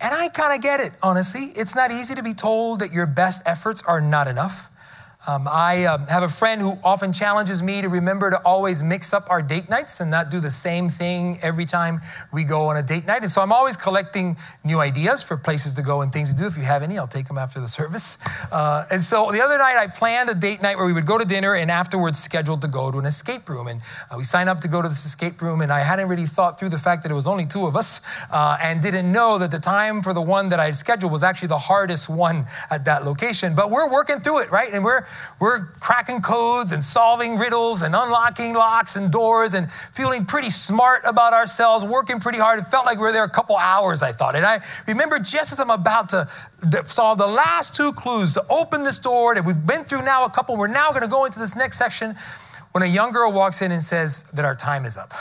And 0.00 0.14
I 0.14 0.28
kind 0.30 0.54
of 0.54 0.62
get 0.62 0.80
it, 0.80 0.92
honestly. 1.02 1.52
It's 1.54 1.76
not 1.76 1.92
easy 1.92 2.14
to 2.14 2.22
be 2.22 2.34
told 2.34 2.80
that 2.80 2.92
your 2.92 3.06
best 3.06 3.42
efforts 3.44 3.82
are 3.82 4.00
not 4.00 4.28
enough. 4.28 4.70
Um, 5.26 5.48
I 5.50 5.84
um, 5.86 6.06
have 6.06 6.22
a 6.22 6.28
friend 6.28 6.60
who 6.60 6.78
often 6.84 7.12
challenges 7.12 7.60
me 7.60 7.82
to 7.82 7.88
remember 7.88 8.30
to 8.30 8.38
always 8.44 8.82
mix 8.82 9.12
up 9.12 9.28
our 9.28 9.42
date 9.42 9.68
nights 9.68 10.00
and 10.00 10.08
not 10.08 10.30
do 10.30 10.38
the 10.38 10.50
same 10.50 10.88
thing 10.88 11.38
every 11.42 11.64
time 11.64 12.00
we 12.32 12.44
go 12.44 12.66
on 12.66 12.76
a 12.76 12.82
date 12.82 13.06
night. 13.06 13.22
And 13.22 13.30
so 13.30 13.40
I'm 13.40 13.50
always 13.50 13.76
collecting 13.76 14.36
new 14.62 14.78
ideas 14.78 15.24
for 15.24 15.36
places 15.36 15.74
to 15.74 15.82
go 15.82 16.02
and 16.02 16.12
things 16.12 16.32
to 16.32 16.36
do. 16.36 16.46
If 16.46 16.56
you 16.56 16.62
have 16.62 16.84
any, 16.84 16.96
I'll 16.96 17.08
take 17.08 17.26
them 17.26 17.38
after 17.38 17.58
the 17.60 17.66
service. 17.66 18.18
Uh, 18.52 18.86
and 18.90 19.02
so 19.02 19.32
the 19.32 19.42
other 19.42 19.58
night, 19.58 19.76
I 19.76 19.88
planned 19.88 20.30
a 20.30 20.34
date 20.34 20.62
night 20.62 20.76
where 20.76 20.86
we 20.86 20.92
would 20.92 21.06
go 21.06 21.18
to 21.18 21.24
dinner 21.24 21.56
and 21.56 21.72
afterwards 21.72 22.20
scheduled 22.20 22.60
to 22.62 22.68
go 22.68 22.92
to 22.92 22.98
an 22.98 23.04
escape 23.04 23.48
room. 23.48 23.66
And 23.66 23.80
uh, 24.10 24.16
we 24.16 24.22
signed 24.22 24.48
up 24.48 24.60
to 24.60 24.68
go 24.68 24.80
to 24.80 24.88
this 24.88 25.04
escape 25.04 25.42
room, 25.42 25.60
and 25.60 25.72
I 25.72 25.80
hadn't 25.80 26.08
really 26.08 26.26
thought 26.26 26.56
through 26.56 26.68
the 26.68 26.78
fact 26.78 27.02
that 27.02 27.10
it 27.10 27.14
was 27.14 27.26
only 27.26 27.46
two 27.46 27.66
of 27.66 27.74
us 27.74 28.00
uh, 28.30 28.58
and 28.62 28.80
didn't 28.80 29.10
know 29.10 29.38
that 29.38 29.50
the 29.50 29.58
time 29.58 30.02
for 30.02 30.12
the 30.12 30.22
one 30.22 30.48
that 30.50 30.60
I 30.60 30.66
had 30.66 30.76
scheduled 30.76 31.10
was 31.10 31.24
actually 31.24 31.48
the 31.48 31.58
hardest 31.58 32.08
one 32.08 32.46
at 32.70 32.84
that 32.84 33.04
location. 33.04 33.56
But 33.56 33.72
we're 33.72 33.90
working 33.90 34.20
through 34.20 34.38
it, 34.38 34.52
right? 34.52 34.72
And 34.72 34.84
we're 34.84 35.04
we're 35.40 35.66
cracking 35.80 36.20
codes 36.20 36.72
and 36.72 36.82
solving 36.82 37.36
riddles 37.36 37.82
and 37.82 37.94
unlocking 37.94 38.54
locks 38.54 38.96
and 38.96 39.10
doors 39.10 39.54
and 39.54 39.70
feeling 39.92 40.24
pretty 40.24 40.50
smart 40.50 41.02
about 41.04 41.32
ourselves, 41.32 41.84
working 41.84 42.20
pretty 42.20 42.38
hard. 42.38 42.58
It 42.58 42.66
felt 42.66 42.86
like 42.86 42.98
we 42.98 43.02
were 43.02 43.12
there 43.12 43.24
a 43.24 43.30
couple 43.30 43.56
hours, 43.56 44.02
I 44.02 44.12
thought. 44.12 44.36
And 44.36 44.44
I 44.44 44.60
remember 44.86 45.18
just 45.18 45.52
as 45.52 45.60
I'm 45.60 45.70
about 45.70 46.08
to 46.10 46.28
solve 46.86 47.18
the 47.18 47.26
last 47.26 47.74
two 47.74 47.92
clues 47.92 48.34
to 48.34 48.44
open 48.48 48.82
this 48.82 48.98
door 48.98 49.34
that 49.34 49.44
we've 49.44 49.66
been 49.66 49.84
through 49.84 50.02
now 50.02 50.24
a 50.24 50.30
couple, 50.30 50.56
we're 50.56 50.66
now 50.66 50.90
going 50.90 51.02
to 51.02 51.08
go 51.08 51.24
into 51.24 51.38
this 51.38 51.56
next 51.56 51.78
section 51.78 52.14
when 52.72 52.82
a 52.82 52.86
young 52.86 53.12
girl 53.12 53.32
walks 53.32 53.62
in 53.62 53.72
and 53.72 53.82
says 53.82 54.24
that 54.34 54.44
our 54.44 54.54
time 54.54 54.84
is 54.84 54.96
up. 54.96 55.12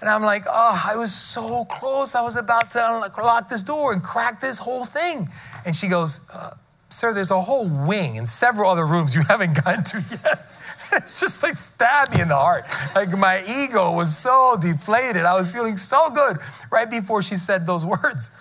And 0.00 0.08
I'm 0.08 0.22
like, 0.22 0.46
oh, 0.48 0.82
I 0.86 0.96
was 0.96 1.14
so 1.14 1.64
close. 1.66 2.14
I 2.14 2.22
was 2.22 2.36
about 2.36 2.70
to 2.72 3.04
unlock 3.04 3.48
this 3.48 3.62
door 3.62 3.92
and 3.92 4.02
crack 4.02 4.40
this 4.40 4.58
whole 4.58 4.86
thing. 4.86 5.28
And 5.66 5.76
she 5.76 5.88
goes, 5.88 6.20
uh, 6.32 6.52
Sir, 6.90 7.14
there's 7.14 7.30
a 7.30 7.40
whole 7.40 7.68
wing 7.68 8.18
and 8.18 8.28
several 8.28 8.70
other 8.70 8.86
rooms 8.86 9.14
you 9.14 9.22
haven't 9.28 9.64
gotten 9.64 9.84
to 9.84 10.04
yet. 10.10 10.46
It's 10.92 11.20
just 11.20 11.44
like 11.44 11.56
stabbed 11.56 12.12
me 12.12 12.20
in 12.20 12.26
the 12.26 12.36
heart. 12.36 12.64
Like 12.96 13.16
my 13.16 13.44
ego 13.46 13.92
was 13.92 14.16
so 14.16 14.58
deflated. 14.60 15.22
I 15.22 15.34
was 15.36 15.52
feeling 15.52 15.76
so 15.76 16.10
good 16.10 16.38
right 16.68 16.90
before 16.90 17.22
she 17.22 17.36
said 17.36 17.64
those 17.64 17.86
words. 18.02 18.32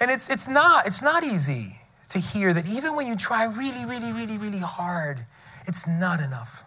And 0.00 0.10
it's, 0.10 0.30
it's 0.30 0.48
not, 0.48 0.88
it's 0.88 1.00
not 1.00 1.22
easy 1.22 1.78
to 2.08 2.18
hear 2.18 2.52
that 2.54 2.66
even 2.66 2.96
when 2.96 3.06
you 3.06 3.14
try 3.14 3.44
really, 3.44 3.84
really, 3.84 4.12
really, 4.12 4.36
really 4.36 4.58
hard, 4.58 5.24
it's 5.68 5.86
not 5.86 6.18
enough. 6.18 6.64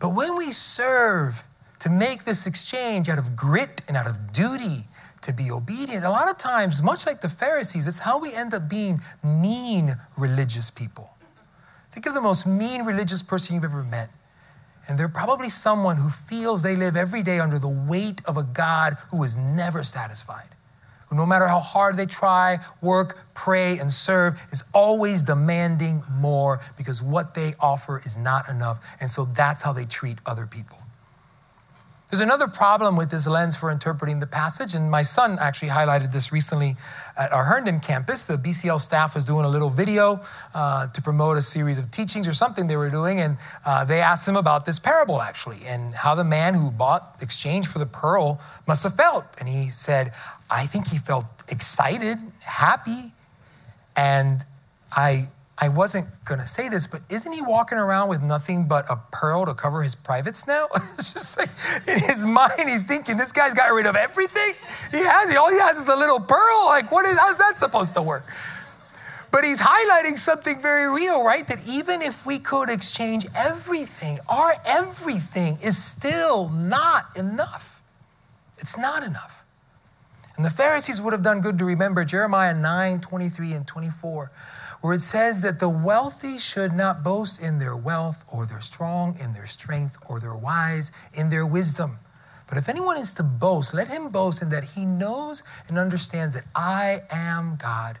But 0.00 0.08
when 0.08 0.36
we 0.36 0.50
serve 0.50 1.40
to 1.78 1.88
make 1.88 2.24
this 2.24 2.48
exchange 2.48 3.08
out 3.08 3.18
of 3.18 3.36
grit 3.36 3.82
and 3.86 3.96
out 3.96 4.08
of 4.08 4.32
duty 4.32 4.86
to 5.22 5.32
be 5.32 5.50
obedient. 5.50 6.04
A 6.04 6.10
lot 6.10 6.28
of 6.28 6.38
times, 6.38 6.82
much 6.82 7.06
like 7.06 7.20
the 7.20 7.28
Pharisees, 7.28 7.86
it's 7.86 7.98
how 7.98 8.18
we 8.18 8.32
end 8.32 8.54
up 8.54 8.68
being 8.68 9.00
mean 9.24 9.96
religious 10.16 10.70
people. 10.70 11.10
Think 11.92 12.06
of 12.06 12.14
the 12.14 12.20
most 12.20 12.46
mean 12.46 12.84
religious 12.84 13.22
person 13.22 13.54
you've 13.54 13.64
ever 13.64 13.82
met. 13.82 14.10
And 14.88 14.98
they're 14.98 15.08
probably 15.08 15.48
someone 15.48 15.96
who 15.96 16.08
feels 16.08 16.62
they 16.62 16.76
live 16.76 16.96
every 16.96 17.22
day 17.22 17.40
under 17.40 17.58
the 17.58 17.68
weight 17.68 18.20
of 18.26 18.36
a 18.36 18.44
God 18.44 18.96
who 19.10 19.22
is 19.24 19.36
never 19.36 19.82
satisfied. 19.82 20.48
Who, 21.08 21.16
no 21.16 21.26
matter 21.26 21.46
how 21.46 21.58
hard 21.58 21.96
they 21.96 22.06
try, 22.06 22.58
work, 22.82 23.18
pray, 23.34 23.78
and 23.78 23.90
serve, 23.90 24.40
is 24.52 24.62
always 24.74 25.22
demanding 25.22 26.02
more 26.18 26.60
because 26.76 27.02
what 27.02 27.34
they 27.34 27.54
offer 27.60 28.02
is 28.04 28.16
not 28.16 28.48
enough. 28.48 28.84
And 29.00 29.10
so 29.10 29.24
that's 29.26 29.62
how 29.62 29.72
they 29.72 29.84
treat 29.86 30.18
other 30.26 30.46
people. 30.46 30.78
There's 32.08 32.20
another 32.20 32.46
problem 32.46 32.94
with 32.94 33.10
this 33.10 33.26
lens 33.26 33.56
for 33.56 33.68
interpreting 33.68 34.20
the 34.20 34.28
passage, 34.28 34.74
and 34.74 34.88
my 34.88 35.02
son 35.02 35.38
actually 35.40 35.70
highlighted 35.70 36.12
this 36.12 36.30
recently 36.30 36.76
at 37.16 37.32
our 37.32 37.42
Herndon 37.42 37.80
campus. 37.80 38.24
The 38.24 38.38
BCL 38.38 38.80
staff 38.80 39.16
was 39.16 39.24
doing 39.24 39.44
a 39.44 39.48
little 39.48 39.70
video 39.70 40.20
uh, 40.54 40.86
to 40.86 41.02
promote 41.02 41.36
a 41.36 41.42
series 41.42 41.78
of 41.78 41.90
teachings 41.90 42.28
or 42.28 42.32
something 42.32 42.68
they 42.68 42.76
were 42.76 42.90
doing, 42.90 43.18
and 43.18 43.36
uh, 43.64 43.84
they 43.84 44.00
asked 44.00 44.26
him 44.26 44.36
about 44.36 44.64
this 44.64 44.78
parable 44.78 45.20
actually, 45.20 45.58
and 45.66 45.96
how 45.96 46.14
the 46.14 46.22
man 46.22 46.54
who 46.54 46.70
bought 46.70 47.16
exchange 47.20 47.66
for 47.66 47.80
the 47.80 47.86
pearl 47.86 48.40
must 48.68 48.84
have 48.84 48.94
felt. 48.94 49.24
And 49.40 49.48
he 49.48 49.68
said, 49.68 50.12
I 50.48 50.66
think 50.66 50.86
he 50.86 50.98
felt 50.98 51.26
excited, 51.48 52.18
happy, 52.38 53.12
and 53.96 54.44
I 54.92 55.26
I 55.58 55.68
wasn't 55.68 56.06
going 56.26 56.40
to 56.40 56.46
say 56.46 56.68
this, 56.68 56.86
but 56.86 57.00
isn't 57.08 57.32
he 57.32 57.40
walking 57.40 57.78
around 57.78 58.10
with 58.10 58.22
nothing 58.22 58.68
but 58.68 58.84
a 58.90 58.96
pearl 59.10 59.46
to 59.46 59.54
cover 59.54 59.82
his 59.82 59.94
privates 59.94 60.46
now? 60.46 60.68
it's 60.98 61.14
just 61.14 61.38
like 61.38 61.48
in 61.86 61.98
his 61.98 62.26
mind, 62.26 62.68
he's 62.68 62.82
thinking 62.82 63.16
this 63.16 63.32
guy's 63.32 63.54
got 63.54 63.68
rid 63.68 63.86
of 63.86 63.96
everything. 63.96 64.52
He 64.90 64.98
has, 64.98 65.34
all 65.34 65.50
he 65.50 65.58
has 65.58 65.78
is 65.78 65.88
a 65.88 65.96
little 65.96 66.20
pearl. 66.20 66.66
Like, 66.66 66.92
what 66.92 67.06
is, 67.06 67.18
how's 67.18 67.38
that 67.38 67.56
supposed 67.56 67.94
to 67.94 68.02
work? 68.02 68.26
But 69.32 69.44
he's 69.44 69.58
highlighting 69.58 70.18
something 70.18 70.60
very 70.60 70.92
real, 70.94 71.24
right? 71.24 71.46
That 71.48 71.66
even 71.66 72.02
if 72.02 72.26
we 72.26 72.38
could 72.38 72.68
exchange 72.68 73.26
everything, 73.34 74.18
our 74.28 74.54
everything 74.66 75.56
is 75.64 75.82
still 75.82 76.50
not 76.50 77.16
enough. 77.16 77.82
It's 78.58 78.78
not 78.78 79.02
enough. 79.02 79.44
And 80.36 80.44
the 80.44 80.50
Pharisees 80.50 81.00
would 81.00 81.12
have 81.12 81.22
done 81.22 81.40
good 81.40 81.58
to 81.58 81.64
remember 81.64 82.04
Jeremiah 82.04 82.54
9 82.54 83.00
23 83.00 83.52
and 83.52 83.66
24 83.66 84.30
where 84.86 84.94
it 84.94 85.02
says 85.02 85.42
that 85.42 85.58
the 85.58 85.68
wealthy 85.68 86.38
should 86.38 86.72
not 86.72 87.02
boast 87.02 87.42
in 87.42 87.58
their 87.58 87.74
wealth 87.74 88.24
or 88.30 88.46
their 88.46 88.60
strong 88.60 89.18
in 89.18 89.32
their 89.32 89.44
strength 89.44 89.98
or 90.08 90.20
their 90.20 90.36
wise 90.36 90.92
in 91.14 91.28
their 91.28 91.44
wisdom. 91.44 91.98
But 92.46 92.56
if 92.56 92.68
anyone 92.68 92.96
is 92.96 93.12
to 93.14 93.24
boast, 93.24 93.74
let 93.74 93.88
him 93.88 94.10
boast 94.10 94.42
in 94.42 94.50
that 94.50 94.62
he 94.62 94.86
knows 94.86 95.42
and 95.66 95.76
understands 95.76 96.34
that 96.34 96.44
I 96.54 97.02
am 97.10 97.56
God 97.56 97.98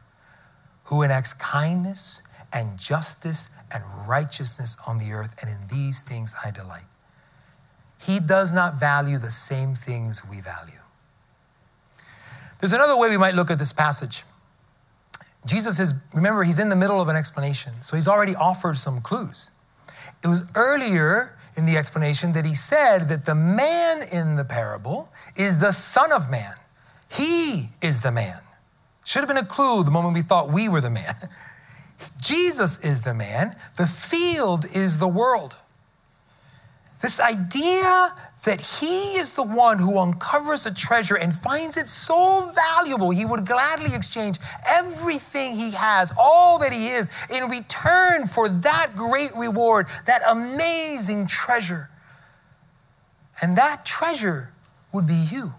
who 0.84 1.02
enacts 1.02 1.32
kindness 1.32 2.22
and 2.52 2.78
justice 2.78 3.50
and 3.72 3.82
righteousness 4.06 4.76
on 4.86 4.96
the 4.96 5.10
earth, 5.12 5.36
and 5.42 5.50
in 5.50 5.58
these 5.66 6.02
things 6.02 6.36
I 6.44 6.52
delight. 6.52 6.86
He 8.00 8.20
does 8.20 8.52
not 8.52 8.78
value 8.78 9.18
the 9.18 9.32
same 9.32 9.74
things 9.74 10.22
we 10.30 10.40
value. 10.40 10.78
There's 12.60 12.74
another 12.74 12.96
way 12.96 13.10
we 13.10 13.16
might 13.16 13.34
look 13.34 13.50
at 13.50 13.58
this 13.58 13.72
passage. 13.72 14.22
Jesus 15.46 15.78
is, 15.80 15.94
remember, 16.12 16.42
he's 16.42 16.58
in 16.58 16.68
the 16.68 16.76
middle 16.76 17.00
of 17.00 17.08
an 17.08 17.16
explanation. 17.16 17.72
So 17.80 17.96
he's 17.96 18.08
already 18.08 18.34
offered 18.34 18.76
some 18.76 19.00
clues. 19.00 19.50
It 20.22 20.28
was 20.28 20.44
earlier 20.54 21.36
in 21.56 21.66
the 21.66 21.76
explanation 21.76 22.32
that 22.32 22.44
he 22.44 22.54
said 22.54 23.08
that 23.08 23.24
the 23.24 23.34
man 23.34 24.06
in 24.12 24.36
the 24.36 24.44
parable 24.44 25.10
is 25.36 25.58
the 25.58 25.72
Son 25.72 26.12
of 26.12 26.30
Man. 26.30 26.54
He 27.10 27.68
is 27.80 28.00
the 28.00 28.10
man. 28.10 28.40
Should 29.04 29.20
have 29.20 29.28
been 29.28 29.36
a 29.36 29.44
clue 29.44 29.84
the 29.84 29.90
moment 29.90 30.14
we 30.14 30.22
thought 30.22 30.52
we 30.52 30.68
were 30.68 30.80
the 30.80 30.90
man. 30.90 31.14
Jesus 32.20 32.84
is 32.84 33.00
the 33.00 33.14
man, 33.14 33.56
the 33.76 33.86
field 33.86 34.66
is 34.74 34.98
the 34.98 35.08
world. 35.08 35.56
This 37.06 37.20
idea 37.20 38.12
that 38.42 38.60
he 38.60 39.16
is 39.16 39.32
the 39.32 39.44
one 39.44 39.78
who 39.78 40.00
uncovers 40.00 40.66
a 40.66 40.74
treasure 40.74 41.14
and 41.14 41.32
finds 41.32 41.76
it 41.76 41.86
so 41.86 42.50
valuable, 42.50 43.10
he 43.10 43.24
would 43.24 43.46
gladly 43.46 43.94
exchange 43.94 44.38
everything 44.66 45.54
he 45.54 45.70
has, 45.70 46.12
all 46.18 46.58
that 46.58 46.72
he 46.72 46.88
is, 46.88 47.08
in 47.30 47.48
return 47.48 48.26
for 48.26 48.48
that 48.48 48.96
great 48.96 49.30
reward, 49.36 49.86
that 50.06 50.20
amazing 50.28 51.28
treasure. 51.28 51.88
And 53.40 53.56
that 53.56 53.86
treasure 53.86 54.50
would 54.90 55.06
be 55.06 55.28
you. 55.30 55.54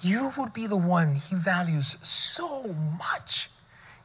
You 0.00 0.32
would 0.38 0.54
be 0.54 0.66
the 0.66 0.78
one 0.78 1.14
he 1.14 1.36
values 1.36 1.98
so 2.00 2.62
much. 2.98 3.50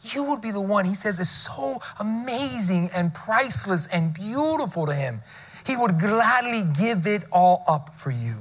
You 0.01 0.23
would 0.23 0.41
be 0.41 0.51
the 0.51 0.59
one 0.59 0.83
he 0.83 0.95
says 0.95 1.17
is 1.17 1.29
so 1.29 1.79
amazing 2.01 2.89
and 2.93 3.13
priceless 3.13 3.87
and 3.87 4.13
beautiful 4.13 4.85
to 4.85 4.93
him. 4.93 5.21
He 5.67 5.75
would 5.75 5.99
gladly 5.99 6.63
give 6.79 7.05
it 7.05 7.25
all 7.29 7.65
up 7.67 7.93
for 7.97 8.09
you. 8.09 8.37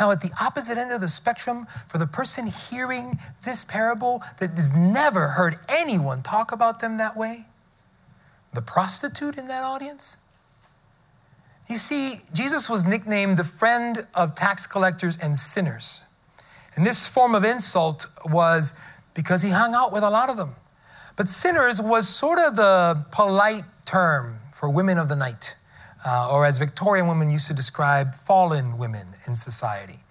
Now, 0.00 0.10
at 0.10 0.20
the 0.20 0.32
opposite 0.40 0.76
end 0.76 0.90
of 0.90 1.00
the 1.00 1.06
spectrum, 1.06 1.68
for 1.86 1.98
the 1.98 2.06
person 2.06 2.48
hearing 2.48 3.16
this 3.44 3.64
parable 3.64 4.20
that 4.40 4.50
has 4.50 4.72
never 4.74 5.28
heard 5.28 5.54
anyone 5.68 6.20
talk 6.24 6.50
about 6.50 6.80
them 6.80 6.96
that 6.96 7.16
way, 7.16 7.46
the 8.54 8.62
prostitute 8.62 9.38
in 9.38 9.46
that 9.46 9.62
audience. 9.62 10.16
You 11.68 11.76
see, 11.76 12.20
Jesus 12.32 12.68
was 12.68 12.86
nicknamed 12.86 13.36
the 13.36 13.44
friend 13.44 14.04
of 14.14 14.34
tax 14.34 14.66
collectors 14.66 15.18
and 15.18 15.34
sinners. 15.34 16.02
And 16.74 16.84
this 16.84 17.06
form 17.06 17.36
of 17.36 17.44
insult 17.44 18.08
was 18.26 18.74
because 19.14 19.42
he 19.42 19.50
hung 19.50 19.76
out 19.76 19.92
with 19.92 20.02
a 20.02 20.10
lot 20.10 20.28
of 20.28 20.36
them. 20.36 20.56
But 21.14 21.28
sinners 21.28 21.80
was 21.80 22.08
sort 22.08 22.40
of 22.40 22.56
the 22.56 23.06
polite 23.12 23.62
term 23.84 24.40
for 24.52 24.68
women 24.68 24.98
of 24.98 25.06
the 25.06 25.14
night 25.14 25.54
uh, 26.04 26.30
or 26.30 26.44
as 26.44 26.58
Victorian 26.58 27.08
women 27.08 27.30
used 27.30 27.46
to 27.46 27.54
describe 27.54 28.14
fallen 28.14 28.78
women 28.78 29.06
in 29.26 29.34
society. 29.34 30.03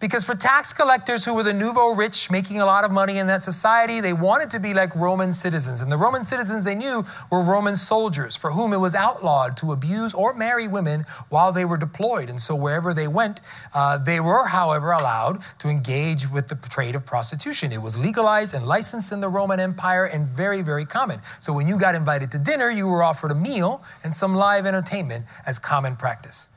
Because 0.00 0.22
for 0.22 0.36
tax 0.36 0.72
collectors 0.72 1.24
who 1.24 1.34
were 1.34 1.42
the 1.42 1.52
nouveau 1.52 1.92
rich, 1.92 2.30
making 2.30 2.60
a 2.60 2.64
lot 2.64 2.84
of 2.84 2.92
money 2.92 3.18
in 3.18 3.26
that 3.26 3.42
society, 3.42 4.00
they 4.00 4.12
wanted 4.12 4.48
to 4.50 4.60
be 4.60 4.72
like 4.72 4.94
Roman 4.94 5.32
citizens. 5.32 5.80
And 5.80 5.90
the 5.90 5.96
Roman 5.96 6.22
citizens 6.22 6.64
they 6.64 6.76
knew 6.76 7.04
were 7.32 7.42
Roman 7.42 7.74
soldiers 7.74 8.36
for 8.36 8.52
whom 8.52 8.72
it 8.72 8.76
was 8.76 8.94
outlawed 8.94 9.56
to 9.56 9.72
abuse 9.72 10.14
or 10.14 10.34
marry 10.34 10.68
women 10.68 11.04
while 11.30 11.50
they 11.50 11.64
were 11.64 11.76
deployed. 11.76 12.30
And 12.30 12.38
so 12.38 12.54
wherever 12.54 12.94
they 12.94 13.08
went, 13.08 13.40
uh, 13.74 13.98
they 13.98 14.20
were, 14.20 14.46
however, 14.46 14.92
allowed 14.92 15.42
to 15.58 15.68
engage 15.68 16.30
with 16.30 16.46
the 16.46 16.54
trade 16.68 16.94
of 16.94 17.04
prostitution. 17.04 17.72
It 17.72 17.82
was 17.82 17.98
legalized 17.98 18.54
and 18.54 18.64
licensed 18.64 19.10
in 19.10 19.20
the 19.20 19.28
Roman 19.28 19.58
Empire 19.58 20.04
and 20.04 20.28
very, 20.28 20.62
very 20.62 20.86
common. 20.86 21.20
So 21.40 21.52
when 21.52 21.66
you 21.66 21.76
got 21.76 21.96
invited 21.96 22.30
to 22.32 22.38
dinner, 22.38 22.70
you 22.70 22.86
were 22.86 23.02
offered 23.02 23.32
a 23.32 23.34
meal 23.34 23.82
and 24.04 24.14
some 24.14 24.36
live 24.36 24.64
entertainment 24.64 25.24
as 25.44 25.58
common 25.58 25.96
practice. 25.96 26.48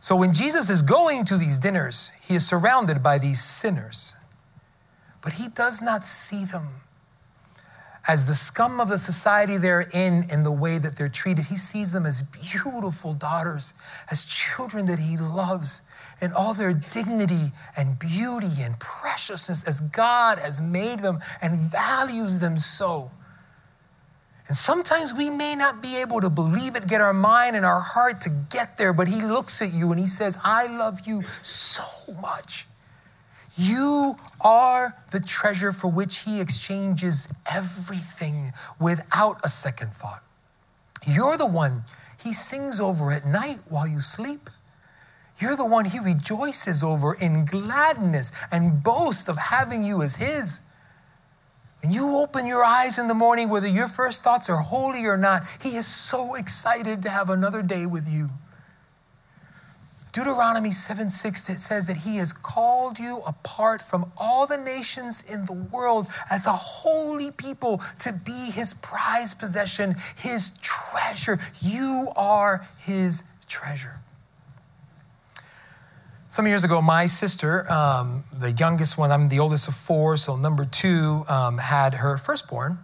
So 0.00 0.14
when 0.14 0.32
Jesus 0.32 0.70
is 0.70 0.82
going 0.82 1.24
to 1.26 1.36
these 1.36 1.58
dinners, 1.58 2.12
he 2.22 2.34
is 2.34 2.46
surrounded 2.46 3.02
by 3.02 3.18
these 3.18 3.42
sinners, 3.42 4.14
but 5.22 5.32
he 5.32 5.48
does 5.48 5.82
not 5.82 6.04
see 6.04 6.44
them 6.44 6.68
as 8.06 8.24
the 8.24 8.34
scum 8.34 8.80
of 8.80 8.88
the 8.88 8.96
society 8.96 9.58
they're 9.58 9.86
in 9.92 10.24
in 10.30 10.42
the 10.42 10.50
way 10.50 10.78
that 10.78 10.96
they're 10.96 11.10
treated. 11.10 11.44
He 11.44 11.56
sees 11.56 11.92
them 11.92 12.06
as 12.06 12.22
beautiful 12.22 13.12
daughters, 13.12 13.74
as 14.10 14.24
children 14.24 14.86
that 14.86 14.98
he 14.98 15.18
loves 15.18 15.82
in 16.22 16.32
all 16.32 16.54
their 16.54 16.72
dignity 16.72 17.52
and 17.76 17.98
beauty 17.98 18.62
and 18.62 18.78
preciousness 18.80 19.62
as 19.64 19.80
God 19.80 20.38
has 20.38 20.60
made 20.60 21.00
them 21.00 21.18
and 21.42 21.58
values 21.58 22.38
them 22.38 22.56
so. 22.56 23.10
And 24.48 24.56
sometimes 24.56 25.12
we 25.12 25.28
may 25.28 25.54
not 25.54 25.82
be 25.82 25.96
able 25.96 26.22
to 26.22 26.30
believe 26.30 26.74
it, 26.74 26.86
get 26.86 27.02
our 27.02 27.12
mind 27.12 27.54
and 27.54 27.66
our 27.66 27.80
heart 27.80 28.22
to 28.22 28.30
get 28.50 28.78
there, 28.78 28.94
but 28.94 29.06
He 29.06 29.20
looks 29.20 29.60
at 29.60 29.72
you 29.74 29.90
and 29.90 30.00
He 30.00 30.06
says, 30.06 30.38
I 30.42 30.66
love 30.66 31.06
you 31.06 31.22
so 31.42 31.84
much. 32.20 32.66
You 33.56 34.16
are 34.40 34.94
the 35.10 35.20
treasure 35.20 35.70
for 35.70 35.88
which 35.88 36.20
He 36.20 36.40
exchanges 36.40 37.28
everything 37.52 38.52
without 38.80 39.38
a 39.44 39.48
second 39.48 39.92
thought. 39.92 40.22
You're 41.06 41.36
the 41.36 41.46
one 41.46 41.82
He 42.18 42.32
sings 42.32 42.80
over 42.80 43.12
at 43.12 43.26
night 43.26 43.58
while 43.68 43.86
you 43.86 44.00
sleep. 44.00 44.48
You're 45.40 45.56
the 45.56 45.64
one 45.64 45.84
He 45.84 45.98
rejoices 45.98 46.82
over 46.82 47.14
in 47.14 47.44
gladness 47.44 48.32
and 48.50 48.82
boasts 48.82 49.28
of 49.28 49.36
having 49.36 49.84
you 49.84 50.00
as 50.00 50.16
His. 50.16 50.60
When 51.82 51.92
you 51.92 52.16
open 52.16 52.46
your 52.46 52.64
eyes 52.64 52.98
in 52.98 53.06
the 53.06 53.14
morning, 53.14 53.48
whether 53.48 53.68
your 53.68 53.88
first 53.88 54.22
thoughts 54.22 54.50
are 54.50 54.56
holy 54.56 55.04
or 55.04 55.16
not, 55.16 55.44
He 55.62 55.76
is 55.76 55.86
so 55.86 56.34
excited 56.34 57.02
to 57.02 57.10
have 57.10 57.30
another 57.30 57.62
day 57.62 57.86
with 57.86 58.08
you. 58.08 58.28
Deuteronomy 60.10 60.72
7 60.72 61.08
6 61.08 61.50
it 61.50 61.60
says 61.60 61.86
that 61.86 61.96
He 61.96 62.16
has 62.16 62.32
called 62.32 62.98
you 62.98 63.22
apart 63.26 63.80
from 63.80 64.10
all 64.16 64.46
the 64.46 64.56
nations 64.56 65.22
in 65.30 65.44
the 65.44 65.52
world 65.52 66.08
as 66.30 66.46
a 66.46 66.52
holy 66.52 67.30
people 67.30 67.80
to 68.00 68.12
be 68.12 68.50
His 68.50 68.74
prized 68.74 69.38
possession, 69.38 69.94
His 70.16 70.58
treasure. 70.60 71.38
You 71.60 72.08
are 72.16 72.66
His 72.78 73.22
treasure. 73.46 73.94
Some 76.38 76.46
years 76.46 76.62
ago, 76.62 76.80
my 76.80 77.06
sister, 77.06 77.68
um, 77.68 78.22
the 78.32 78.52
youngest 78.52 78.96
one, 78.96 79.10
I'm 79.10 79.28
the 79.28 79.40
oldest 79.40 79.66
of 79.66 79.74
four, 79.74 80.16
so 80.16 80.36
number 80.36 80.64
two, 80.64 81.24
um, 81.26 81.58
had 81.58 81.94
her 81.94 82.16
firstborn. 82.16 82.78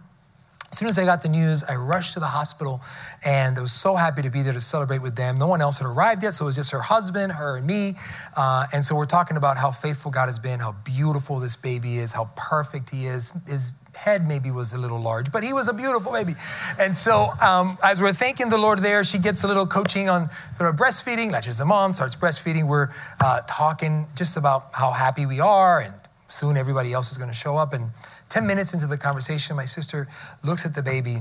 As 0.75 0.79
soon 0.79 0.89
as 0.89 0.99
I 0.99 1.05
got 1.05 1.21
the 1.21 1.29
news, 1.29 1.63
I 1.63 1.75
rushed 1.75 2.15
to 2.15 2.19
the 2.19 2.27
hospital 2.27 2.81
and 3.23 3.57
I 3.57 3.61
was 3.61 3.71
so 3.71 3.95
happy 3.95 4.21
to 4.21 4.29
be 4.29 4.41
there 4.41 4.51
to 4.51 4.59
celebrate 4.59 5.01
with 5.01 5.15
them. 5.15 5.37
No 5.37 5.47
one 5.47 5.61
else 5.61 5.77
had 5.77 5.87
arrived 5.87 6.21
yet, 6.21 6.33
so 6.33 6.43
it 6.43 6.47
was 6.47 6.57
just 6.57 6.69
her 6.71 6.81
husband, 6.81 7.31
her, 7.31 7.55
and 7.55 7.65
me. 7.65 7.95
Uh, 8.35 8.67
and 8.73 8.83
so 8.83 8.93
we're 8.93 9.05
talking 9.05 9.37
about 9.37 9.55
how 9.55 9.71
faithful 9.71 10.11
God 10.11 10.25
has 10.25 10.37
been, 10.37 10.59
how 10.59 10.73
beautiful 10.83 11.39
this 11.39 11.55
baby 11.55 11.99
is, 11.99 12.11
how 12.11 12.29
perfect 12.35 12.89
he 12.89 13.07
is. 13.07 13.31
His 13.47 13.71
head 13.95 14.27
maybe 14.27 14.51
was 14.51 14.73
a 14.73 14.77
little 14.77 14.99
large, 14.99 15.31
but 15.31 15.45
he 15.45 15.53
was 15.53 15.69
a 15.69 15.73
beautiful 15.73 16.11
baby. 16.11 16.35
And 16.77 16.93
so 16.93 17.29
um, 17.39 17.77
as 17.81 18.01
we're 18.01 18.11
thanking 18.11 18.49
the 18.49 18.57
Lord 18.57 18.79
there, 18.79 19.05
she 19.05 19.17
gets 19.17 19.45
a 19.45 19.47
little 19.47 19.65
coaching 19.65 20.09
on 20.09 20.29
sort 20.57 20.69
of 20.69 20.75
breastfeeding, 20.75 21.31
latches 21.31 21.57
them 21.57 21.71
on, 21.71 21.93
starts 21.93 22.17
breastfeeding. 22.17 22.67
We're 22.67 22.89
uh, 23.23 23.43
talking 23.47 24.07
just 24.13 24.35
about 24.35 24.71
how 24.73 24.91
happy 24.91 25.25
we 25.25 25.39
are, 25.39 25.79
and 25.79 25.93
soon 26.27 26.57
everybody 26.57 26.93
else 26.93 27.11
is 27.11 27.17
going 27.17 27.29
to 27.29 27.35
show 27.35 27.57
up. 27.57 27.73
And 27.73 27.89
10 28.29 28.45
minutes 28.45 28.73
into 28.73 28.87
the 28.87 28.97
conversation, 28.97 29.55
my 29.55 29.65
sister 29.65 30.07
looks 30.43 30.65
at 30.65 30.73
the 30.73 30.81
baby 30.81 31.19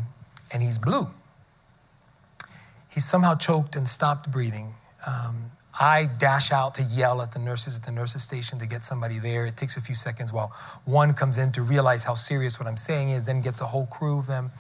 and 0.53 0.63
he's 0.63 0.79
blue. 0.79 1.07
He's 2.91 3.05
somehow 3.05 3.35
choked 3.35 3.77
and 3.77 3.87
stopped 3.87 4.31
breathing. 4.31 4.73
Um, 5.07 5.51
I 5.79 6.07
dash 6.19 6.53
out 6.53 6.75
to 6.75 6.83
yell 6.85 7.21
at 7.21 7.33
the 7.33 7.41
nurses 7.41 7.77
at 7.77 7.83
the 7.83 7.91
nurses 7.91 8.23
station 8.23 8.61
to 8.61 8.67
get 8.67 8.85
somebody 8.85 9.19
there. 9.19 9.45
It 9.45 9.57
takes 9.57 9.77
a 9.77 9.81
few 9.81 9.95
seconds 9.95 10.33
while 10.33 10.53
one 10.85 11.13
comes 11.13 11.39
in 11.39 11.51
to 11.53 11.63
realize 11.63 12.05
how 12.05 12.15
serious 12.15 12.61
what 12.61 12.69
I'm 12.69 12.77
saying 12.77 13.09
is, 13.09 13.25
then 13.25 13.41
gets 13.41 13.61
a 13.61 13.67
whole 13.67 13.87
crew 13.87 14.19
of 14.19 14.27
them. 14.27 14.53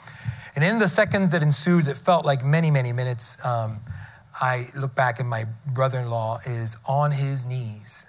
And 0.57 0.65
in 0.65 0.81
the 0.81 0.89
seconds 0.89 1.31
that 1.31 1.43
ensued, 1.43 1.85
that 1.85 1.97
felt 1.97 2.25
like 2.25 2.45
many, 2.45 2.71
many 2.71 2.93
minutes, 2.93 3.43
um, 3.45 3.81
I 4.41 4.67
look 4.75 4.95
back 4.97 5.21
and 5.21 5.29
my 5.29 5.47
brother 5.69 6.01
in 6.01 6.11
law 6.11 6.41
is 6.45 6.77
on 6.87 7.13
his 7.13 7.47
knees, 7.47 8.07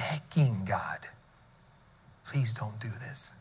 begging 0.00 0.64
God, 0.64 0.98
please 2.26 2.54
don't 2.54 2.78
do 2.80 2.88
this. 3.06 3.32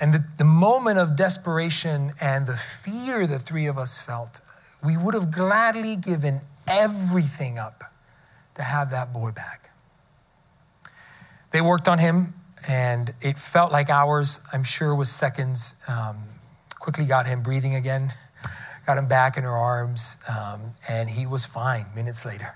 And 0.00 0.12
the, 0.12 0.24
the 0.36 0.44
moment 0.44 0.98
of 0.98 1.16
desperation 1.16 2.10
and 2.20 2.46
the 2.46 2.56
fear 2.56 3.26
the 3.26 3.38
three 3.38 3.66
of 3.66 3.78
us 3.78 4.00
felt, 4.00 4.40
we 4.84 4.96
would 4.96 5.14
have 5.14 5.30
gladly 5.30 5.96
given 5.96 6.40
everything 6.66 7.58
up 7.58 7.84
to 8.54 8.62
have 8.62 8.90
that 8.90 9.12
boy 9.12 9.30
back. 9.30 9.70
They 11.52 11.60
worked 11.60 11.88
on 11.88 11.98
him, 11.98 12.34
and 12.66 13.14
it 13.20 13.38
felt 13.38 13.70
like 13.70 13.90
hours, 13.90 14.40
I'm 14.52 14.64
sure 14.64 14.94
was 14.94 15.10
seconds. 15.10 15.76
Um, 15.86 16.16
quickly 16.80 17.04
got 17.04 17.26
him 17.26 17.42
breathing 17.42 17.76
again, 17.76 18.12
got 18.86 18.98
him 18.98 19.06
back 19.06 19.36
in 19.36 19.44
her 19.44 19.56
arms, 19.56 20.16
um, 20.28 20.72
and 20.88 21.08
he 21.08 21.26
was 21.26 21.46
fine 21.46 21.86
minutes 21.94 22.24
later. 22.24 22.54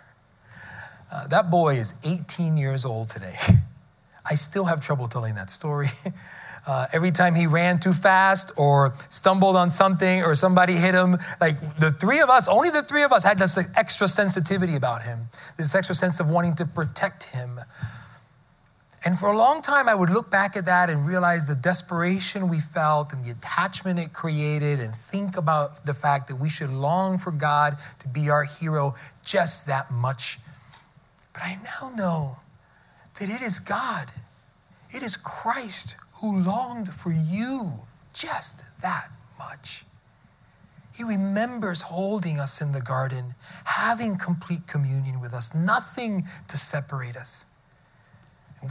Uh, 1.10 1.26
that 1.28 1.50
boy 1.50 1.76
is 1.76 1.94
18 2.04 2.56
years 2.56 2.84
old 2.84 3.10
today. 3.10 3.36
I 4.28 4.34
still 4.34 4.64
have 4.64 4.80
trouble 4.80 5.08
telling 5.08 5.34
that 5.36 5.50
story. 5.50 5.90
Uh, 6.66 6.84
every 6.92 7.12
time 7.12 7.32
he 7.32 7.46
ran 7.46 7.78
too 7.78 7.92
fast 7.92 8.50
or 8.56 8.92
stumbled 9.08 9.54
on 9.54 9.70
something 9.70 10.24
or 10.24 10.34
somebody 10.34 10.72
hit 10.72 10.96
him, 10.96 11.16
like 11.40 11.60
the 11.78 11.92
three 11.92 12.18
of 12.18 12.28
us, 12.28 12.48
only 12.48 12.70
the 12.70 12.82
three 12.82 13.04
of 13.04 13.12
us 13.12 13.22
had 13.22 13.38
this 13.38 13.56
extra 13.76 14.08
sensitivity 14.08 14.74
about 14.74 15.00
him, 15.00 15.20
this 15.56 15.76
extra 15.76 15.94
sense 15.94 16.18
of 16.18 16.28
wanting 16.28 16.56
to 16.56 16.66
protect 16.66 17.22
him. 17.22 17.60
And 19.04 19.16
for 19.16 19.30
a 19.30 19.36
long 19.36 19.62
time, 19.62 19.88
I 19.88 19.94
would 19.94 20.10
look 20.10 20.28
back 20.28 20.56
at 20.56 20.64
that 20.64 20.90
and 20.90 21.06
realize 21.06 21.46
the 21.46 21.54
desperation 21.54 22.48
we 22.48 22.58
felt 22.58 23.12
and 23.12 23.24
the 23.24 23.30
attachment 23.30 24.00
it 24.00 24.12
created, 24.12 24.80
and 24.80 24.92
think 24.92 25.36
about 25.36 25.86
the 25.86 25.94
fact 25.94 26.26
that 26.26 26.34
we 26.34 26.48
should 26.48 26.70
long 26.70 27.16
for 27.16 27.30
God 27.30 27.76
to 28.00 28.08
be 28.08 28.28
our 28.28 28.42
hero 28.42 28.96
just 29.24 29.68
that 29.68 29.92
much. 29.92 30.40
But 31.36 31.44
I 31.44 31.58
now 31.62 31.90
know 31.94 32.36
that 33.20 33.28
it 33.28 33.42
is 33.42 33.58
God, 33.58 34.10
it 34.90 35.02
is 35.02 35.18
Christ 35.18 35.96
who 36.14 36.38
longed 36.38 36.88
for 36.88 37.12
you 37.12 37.70
just 38.14 38.64
that 38.80 39.10
much. 39.38 39.84
He 40.96 41.04
remembers 41.04 41.82
holding 41.82 42.40
us 42.40 42.62
in 42.62 42.72
the 42.72 42.80
garden, 42.80 43.34
having 43.64 44.16
complete 44.16 44.66
communion 44.66 45.20
with 45.20 45.34
us, 45.34 45.54
nothing 45.54 46.26
to 46.48 46.56
separate 46.56 47.18
us. 47.18 47.44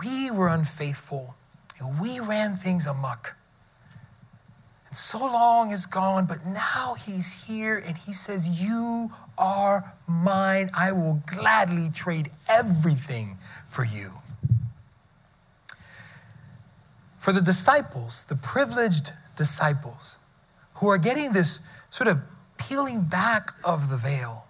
We 0.03 0.31
were 0.31 0.47
unfaithful 0.47 1.35
and 1.77 1.99
we 2.01 2.19
ran 2.19 2.55
things 2.55 2.87
amuck. 2.87 3.35
So 4.95 5.25
long 5.25 5.71
is 5.71 5.85
gone, 5.85 6.25
but 6.25 6.45
now 6.45 6.93
he's 6.93 7.45
here 7.45 7.83
and 7.85 7.97
he 7.97 8.13
says, 8.13 8.47
You 8.47 9.11
are 9.37 9.93
mine. 10.07 10.69
I 10.73 10.93
will 10.93 11.21
gladly 11.25 11.89
trade 11.93 12.31
everything 12.47 13.37
for 13.67 13.83
you. 13.83 14.13
For 17.19 17.33
the 17.33 17.41
disciples, 17.41 18.23
the 18.23 18.37
privileged 18.37 19.11
disciples, 19.35 20.17
who 20.75 20.87
are 20.87 20.97
getting 20.97 21.33
this 21.33 21.59
sort 21.89 22.07
of 22.07 22.19
peeling 22.57 23.01
back 23.01 23.51
of 23.65 23.89
the 23.89 23.97
veil, 23.97 24.44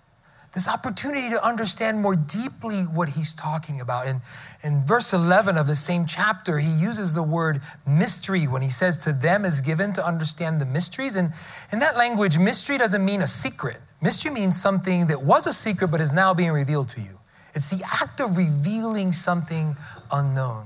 this 0.56 0.70
opportunity 0.70 1.30
to 1.30 1.46
understand 1.46 2.02
more 2.02 2.16
deeply 2.16 2.84
what 2.84 3.10
he's 3.10 3.36
talking 3.36 3.82
about. 3.82 4.08
And 4.08 4.22
in 4.64 4.84
verse 4.86 5.12
11 5.12 5.58
of 5.58 5.68
the 5.68 5.76
same 5.76 6.06
chapter, 6.06 6.58
he 6.58 6.72
uses 6.72 7.14
the 7.14 7.22
word 7.22 7.62
mystery 7.86 8.48
when 8.48 8.62
he 8.62 8.70
says, 8.70 8.98
To 9.00 9.12
them 9.12 9.44
is 9.44 9.60
given 9.60 9.92
to 9.94 10.06
understand 10.06 10.62
the 10.62 10.66
mysteries. 10.66 11.18
And 11.18 11.32
in 11.74 11.80
that 11.80 11.98
language, 11.98 12.38
mystery 12.38 12.78
doesn't 12.78 13.04
mean 13.04 13.22
a 13.22 13.28
secret. 13.28 13.78
Mystery 14.02 14.32
means 14.32 14.60
something 14.60 15.08
that 15.08 15.22
was 15.22 15.46
a 15.46 15.54
secret 15.54 15.90
but 15.90 16.00
is 16.00 16.14
now 16.14 16.34
being 16.34 16.52
revealed 16.52 16.88
to 16.90 17.02
you. 17.02 17.20
It's 17.54 17.70
the 17.70 17.84
act 17.86 18.22
of 18.22 18.38
revealing 18.38 19.12
something 19.12 19.76
unknown. 20.12 20.66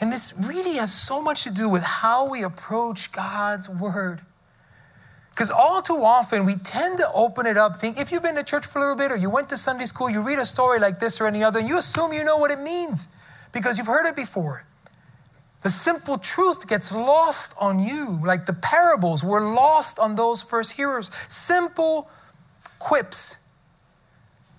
And 0.00 0.12
this 0.12 0.34
really 0.40 0.74
has 0.74 0.92
so 0.92 1.20
much 1.20 1.42
to 1.44 1.50
do 1.50 1.68
with 1.68 1.82
how 1.82 2.28
we 2.28 2.44
approach 2.44 3.10
God's 3.10 3.68
word. 3.68 4.20
Because 5.32 5.50
all 5.50 5.80
too 5.80 6.04
often 6.04 6.44
we 6.44 6.56
tend 6.56 6.98
to 6.98 7.10
open 7.12 7.46
it 7.46 7.56
up, 7.56 7.76
think 7.76 7.98
if 7.98 8.12
you've 8.12 8.22
been 8.22 8.34
to 8.34 8.42
church 8.42 8.66
for 8.66 8.78
a 8.78 8.82
little 8.82 8.96
bit 8.96 9.10
or 9.10 9.16
you 9.16 9.30
went 9.30 9.48
to 9.48 9.56
Sunday 9.56 9.86
school, 9.86 10.10
you 10.10 10.20
read 10.20 10.38
a 10.38 10.44
story 10.44 10.78
like 10.78 10.98
this 10.98 11.22
or 11.22 11.26
any 11.26 11.42
other, 11.42 11.58
and 11.58 11.68
you 11.68 11.78
assume 11.78 12.12
you 12.12 12.22
know 12.22 12.36
what 12.36 12.50
it 12.50 12.60
means 12.60 13.08
because 13.52 13.78
you've 13.78 13.86
heard 13.86 14.06
it 14.06 14.14
before. 14.14 14.64
The 15.62 15.70
simple 15.70 16.18
truth 16.18 16.68
gets 16.68 16.92
lost 16.92 17.54
on 17.58 17.78
you, 17.78 18.20
like 18.22 18.44
the 18.44 18.52
parables 18.52 19.24
were 19.24 19.54
lost 19.54 19.98
on 19.98 20.14
those 20.16 20.42
first 20.42 20.72
hearers. 20.72 21.10
Simple 21.28 22.10
quips. 22.78 23.36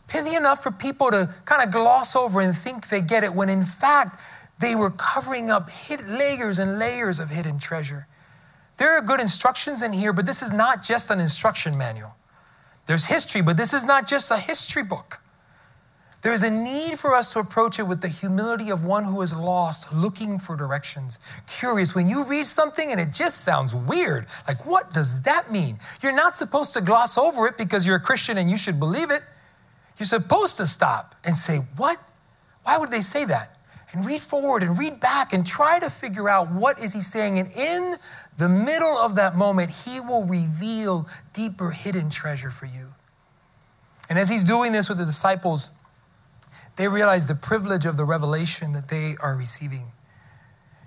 Pithy 0.07 0.35
enough 0.35 0.63
for 0.63 0.71
people 0.71 1.11
to 1.11 1.29
kind 1.45 1.61
of 1.61 1.71
gloss 1.71 2.15
over 2.15 2.41
and 2.41 2.55
think 2.55 2.89
they 2.89 3.01
get 3.01 3.23
it, 3.23 3.33
when 3.33 3.49
in 3.49 3.63
fact, 3.63 4.19
they 4.59 4.75
were 4.75 4.91
covering 4.91 5.51
up 5.51 5.69
layers 6.07 6.57
and 6.57 6.79
layers 6.79 7.19
of 7.19 7.29
hidden 7.29 7.59
treasure. 7.59 8.07
There 8.77 8.97
are 8.97 9.01
good 9.01 9.19
instructions 9.19 9.81
in 9.81 9.93
here, 9.93 10.13
but 10.13 10.25
this 10.25 10.41
is 10.41 10.51
not 10.51 10.81
just 10.83 11.11
an 11.11 11.19
instruction 11.19 11.77
manual. 11.77 12.15
There's 12.85 13.05
history, 13.05 13.41
but 13.41 13.55
this 13.55 13.73
is 13.73 13.83
not 13.83 14.07
just 14.07 14.31
a 14.31 14.37
history 14.37 14.83
book. 14.83 15.19
There's 16.23 16.43
a 16.43 16.49
need 16.49 16.97
for 16.97 17.13
us 17.13 17.33
to 17.33 17.39
approach 17.39 17.79
it 17.79 17.83
with 17.83 17.99
the 17.99 18.07
humility 18.07 18.69
of 18.71 18.85
one 18.85 19.03
who 19.03 19.21
is 19.21 19.35
lost, 19.37 19.91
looking 19.93 20.39
for 20.39 20.55
directions, 20.55 21.19
curious. 21.47 21.93
When 21.93 22.07
you 22.07 22.23
read 22.23 22.47
something 22.47 22.93
and 22.93 22.99
it 22.99 23.11
just 23.11 23.41
sounds 23.41 23.75
weird, 23.75 24.27
like, 24.47 24.65
what 24.65 24.93
does 24.93 25.21
that 25.23 25.51
mean? 25.51 25.77
You're 26.01 26.15
not 26.15 26.33
supposed 26.33 26.71
to 26.73 26.81
gloss 26.81 27.17
over 27.17 27.45
it 27.47 27.57
because 27.57 27.85
you're 27.85 27.97
a 27.97 28.01
Christian 28.01 28.37
and 28.37 28.49
you 28.49 28.55
should 28.55 28.79
believe 28.79 29.11
it. 29.11 29.21
You're 29.97 30.07
supposed 30.07 30.55
to 30.57 30.65
stop 30.65 31.13
and 31.25 31.37
say, 31.37 31.57
What? 31.75 31.99
Why 32.63 32.77
would 32.77 32.89
they 32.89 33.01
say 33.01 33.25
that? 33.25 33.57
And 33.93 34.03
read 34.05 34.21
forward 34.21 34.63
and 34.63 34.77
read 34.77 34.99
back 34.99 35.33
and 35.33 35.45
try 35.45 35.79
to 35.79 35.89
figure 35.89 36.27
out 36.27 36.51
what 36.51 36.79
is 36.79 36.93
he 36.93 36.99
saying. 36.99 37.37
And 37.37 37.51
in 37.51 37.95
the 38.37 38.49
middle 38.49 38.97
of 38.97 39.15
that 39.15 39.35
moment, 39.35 39.69
He 39.69 39.99
will 39.99 40.25
reveal 40.25 41.07
deeper 41.31 41.69
hidden 41.69 42.09
treasure 42.09 42.49
for 42.49 42.65
you. 42.65 42.87
And 44.09 44.17
as 44.17 44.27
He's 44.27 44.43
doing 44.43 44.71
this 44.71 44.89
with 44.89 44.97
the 44.97 45.05
disciples, 45.05 45.69
they 46.75 46.87
realize 46.87 47.27
the 47.27 47.35
privilege 47.35 47.85
of 47.85 47.95
the 47.95 48.03
revelation 48.03 48.71
that 48.73 48.87
they 48.87 49.13
are 49.21 49.35
receiving. 49.35 49.85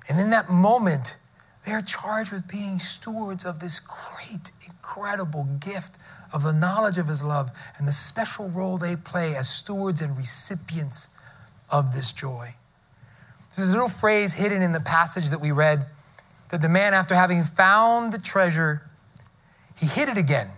And 0.09 0.19
in 0.19 0.31
that 0.31 0.51
moment, 0.51 1.17
they 1.65 1.73
are 1.73 1.83
charged 1.83 2.33
with 2.33 2.49
being 2.49 2.81
stewards 2.81 3.45
of 3.45 3.61
this 3.61 3.79
great, 3.81 4.51
incredible 4.67 5.45
gift 5.61 5.99
of 6.33 6.43
the 6.43 6.53
knowledge 6.53 6.99
of 6.99 7.07
His 7.07 7.23
love 7.23 7.51
and 7.79 7.87
the 7.87 7.93
special 7.93 8.49
role 8.51 8.79
they 8.79 8.97
play 8.97 9.37
as 9.37 9.49
stewards 9.49 10.01
and 10.01 10.17
recipients 10.17 11.11
of 11.71 11.95
this 11.95 12.11
joy. 12.11 12.53
There's 13.55 13.71
a 13.71 13.73
little 13.73 13.89
phrase 13.89 14.33
hidden 14.33 14.63
in 14.63 14.73
the 14.73 14.81
passage 14.81 15.31
that 15.31 15.41
we 15.41 15.53
read 15.53 15.87
that 16.51 16.63
the 16.63 16.69
man, 16.69 16.95
after 16.95 17.15
having 17.15 17.45
found 17.45 18.13
the 18.13 18.19
treasure, 18.19 18.83
he 19.77 19.87
hid 19.87 20.09
it 20.09 20.19
again. 20.19 20.49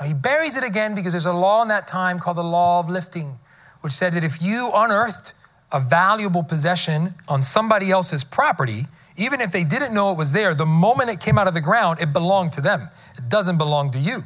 Now, 0.00 0.06
he 0.06 0.14
buries 0.14 0.56
it 0.56 0.64
again 0.64 0.94
because 0.94 1.12
there's 1.12 1.26
a 1.26 1.32
law 1.32 1.62
in 1.62 1.68
that 1.68 1.86
time 1.86 2.18
called 2.18 2.36
the 2.36 2.44
law 2.44 2.80
of 2.80 2.88
lifting, 2.88 3.38
which 3.80 3.92
said 3.92 4.12
that 4.14 4.24
if 4.24 4.42
you 4.42 4.70
unearthed 4.74 5.32
a 5.72 5.80
valuable 5.80 6.42
possession 6.42 7.14
on 7.28 7.42
somebody 7.42 7.90
else's 7.90 8.24
property, 8.24 8.86
even 9.16 9.40
if 9.40 9.50
they 9.50 9.64
didn't 9.64 9.92
know 9.92 10.10
it 10.12 10.16
was 10.16 10.32
there, 10.32 10.54
the 10.54 10.66
moment 10.66 11.10
it 11.10 11.20
came 11.20 11.38
out 11.38 11.48
of 11.48 11.54
the 11.54 11.60
ground, 11.60 12.00
it 12.00 12.12
belonged 12.12 12.52
to 12.54 12.60
them. 12.60 12.88
It 13.16 13.28
doesn't 13.28 13.58
belong 13.58 13.90
to 13.90 13.98
you. 13.98 14.22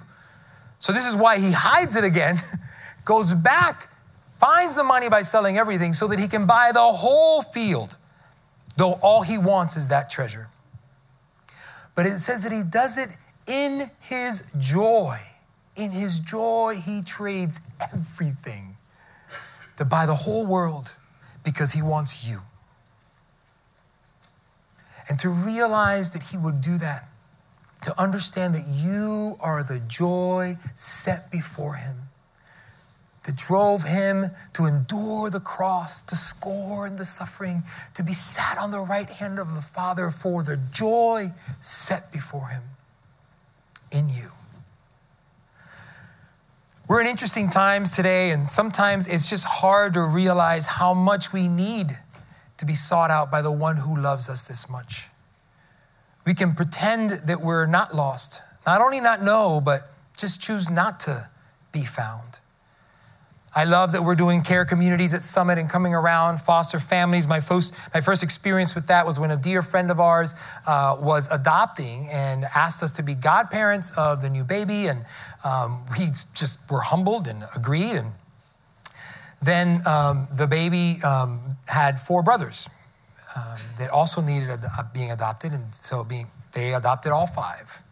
So, 0.79 0.92
this 0.92 1.07
is 1.07 1.16
why 1.16 1.38
he 1.38 1.53
hides 1.53 1.96
it 1.96 2.05
again, 2.05 2.38
goes 3.05 3.33
back, 3.33 3.88
finds 4.38 4.75
the 4.75 4.85
money 4.85 5.09
by 5.09 5.22
selling 5.22 5.57
everything 5.57 5.92
so 5.92 6.07
that 6.09 6.18
he 6.18 6.29
can 6.29 6.46
buy 6.46 6.72
the 6.72 6.83
whole 6.83 7.42
field, 7.42 7.96
though 8.76 8.92
all 9.02 9.22
he 9.22 9.38
wants 9.38 9.76
is 9.76 9.88
that 9.88 10.11
treasure. 10.11 10.48
But 11.94 12.06
it 12.06 12.18
says 12.18 12.42
that 12.42 12.52
he 12.52 12.62
does 12.62 12.96
it 12.96 13.11
in 13.46 13.90
his 14.00 14.50
joy. 14.58 15.18
In 15.76 15.90
his 15.90 16.18
joy, 16.18 16.76
he 16.85 17.02
trades 17.02 17.61
everything 17.80 18.76
to 19.76 19.85
buy 19.85 20.06
the 20.06 20.14
whole 20.14 20.46
world 20.46 20.94
because 21.44 21.72
he 21.72 21.82
wants 21.82 22.26
you. 22.26 22.40
And 25.08 25.18
to 25.18 25.28
realize 25.28 26.11
that 26.12 26.22
he 26.22 26.37
would 26.37 26.61
do 26.61 26.78
that, 26.78 27.08
to 27.85 28.00
understand 28.00 28.54
that 28.54 28.66
you 28.68 29.37
are 29.40 29.62
the 29.62 29.80
joy 29.80 30.56
set 30.74 31.30
before 31.30 31.74
him 31.74 31.96
that 33.24 33.37
drove 33.37 33.82
him 33.82 34.26
to 34.54 34.66
endure 34.66 35.30
the 35.30 35.40
cross, 35.40 36.02
to 36.02 36.16
scorn 36.16 36.96
the 36.96 37.04
suffering, 37.04 37.62
to 37.94 38.02
be 38.02 38.12
sat 38.12 38.58
on 38.58 38.70
the 38.70 38.80
right 38.80 39.08
hand 39.08 39.38
of 39.38 39.54
the 39.54 39.62
Father 39.62 40.11
for 40.11 40.42
the 40.42 40.56
joy 40.72 41.30
set 41.61 42.11
before 42.12 42.48
him 42.48 42.62
in 43.92 44.08
you. 44.08 44.30
We're 46.88 47.00
in 47.00 47.06
interesting 47.06 47.48
times 47.48 47.94
today, 47.94 48.32
and 48.32 48.46
sometimes 48.46 49.06
it's 49.06 49.30
just 49.30 49.44
hard 49.44 49.94
to 49.94 50.02
realize 50.02 50.66
how 50.66 50.92
much 50.92 51.32
we 51.32 51.46
need 51.46 51.96
to 52.58 52.66
be 52.66 52.74
sought 52.74 53.11
out 53.11 53.30
by 53.30 53.40
the 53.40 53.52
one 53.52 53.76
who 53.76 53.96
loves 53.96 54.28
us 54.28 54.48
this 54.48 54.68
much. 54.68 55.06
We 56.26 56.35
can 56.35 56.54
pretend 56.54 57.11
that 57.11 57.40
we're 57.40 57.66
not 57.66 57.94
lost, 57.94 58.42
not 58.66 58.80
only 58.80 59.00
not 59.00 59.22
know, 59.22 59.61
but 59.61 59.92
just 60.16 60.42
choose 60.42 60.70
not 60.70 61.00
to 61.00 61.28
be 61.72 61.85
found. 61.85 62.38
I 63.54 63.64
love 63.64 63.92
that 63.92 64.02
we're 64.02 64.14
doing 64.14 64.40
care 64.40 64.64
communities 64.64 65.12
at 65.12 65.22
Summit 65.22 65.58
and 65.58 65.68
coming 65.68 65.92
around, 65.92 66.40
foster 66.40 66.80
families. 66.80 67.28
My 67.28 67.38
first, 67.38 67.74
my 67.92 68.00
first 68.00 68.22
experience 68.22 68.74
with 68.74 68.86
that 68.86 69.04
was 69.04 69.20
when 69.20 69.30
a 69.30 69.36
dear 69.36 69.60
friend 69.60 69.90
of 69.90 70.00
ours 70.00 70.34
uh, 70.66 70.96
was 70.98 71.30
adopting 71.30 72.08
and 72.08 72.46
asked 72.54 72.82
us 72.82 72.92
to 72.92 73.02
be 73.02 73.14
godparents 73.14 73.90
of 73.90 74.22
the 74.22 74.30
new 74.30 74.42
baby. 74.42 74.86
And 74.86 75.04
um, 75.44 75.84
we 75.98 76.06
just 76.06 76.70
were 76.70 76.80
humbled 76.80 77.28
and 77.28 77.44
agreed. 77.54 77.96
And 77.96 78.12
then 79.42 79.86
um, 79.86 80.28
the 80.34 80.46
baby 80.46 81.02
um, 81.02 81.40
had 81.66 82.00
four 82.00 82.22
brothers 82.22 82.70
um, 83.36 83.58
that 83.76 83.90
also 83.90 84.22
needed 84.22 84.48
ad- 84.48 84.92
being 84.94 85.10
adopted. 85.10 85.52
And 85.52 85.74
so 85.74 86.04
being, 86.04 86.26
they 86.52 86.72
adopted 86.72 87.12
all 87.12 87.26
five. 87.26 87.82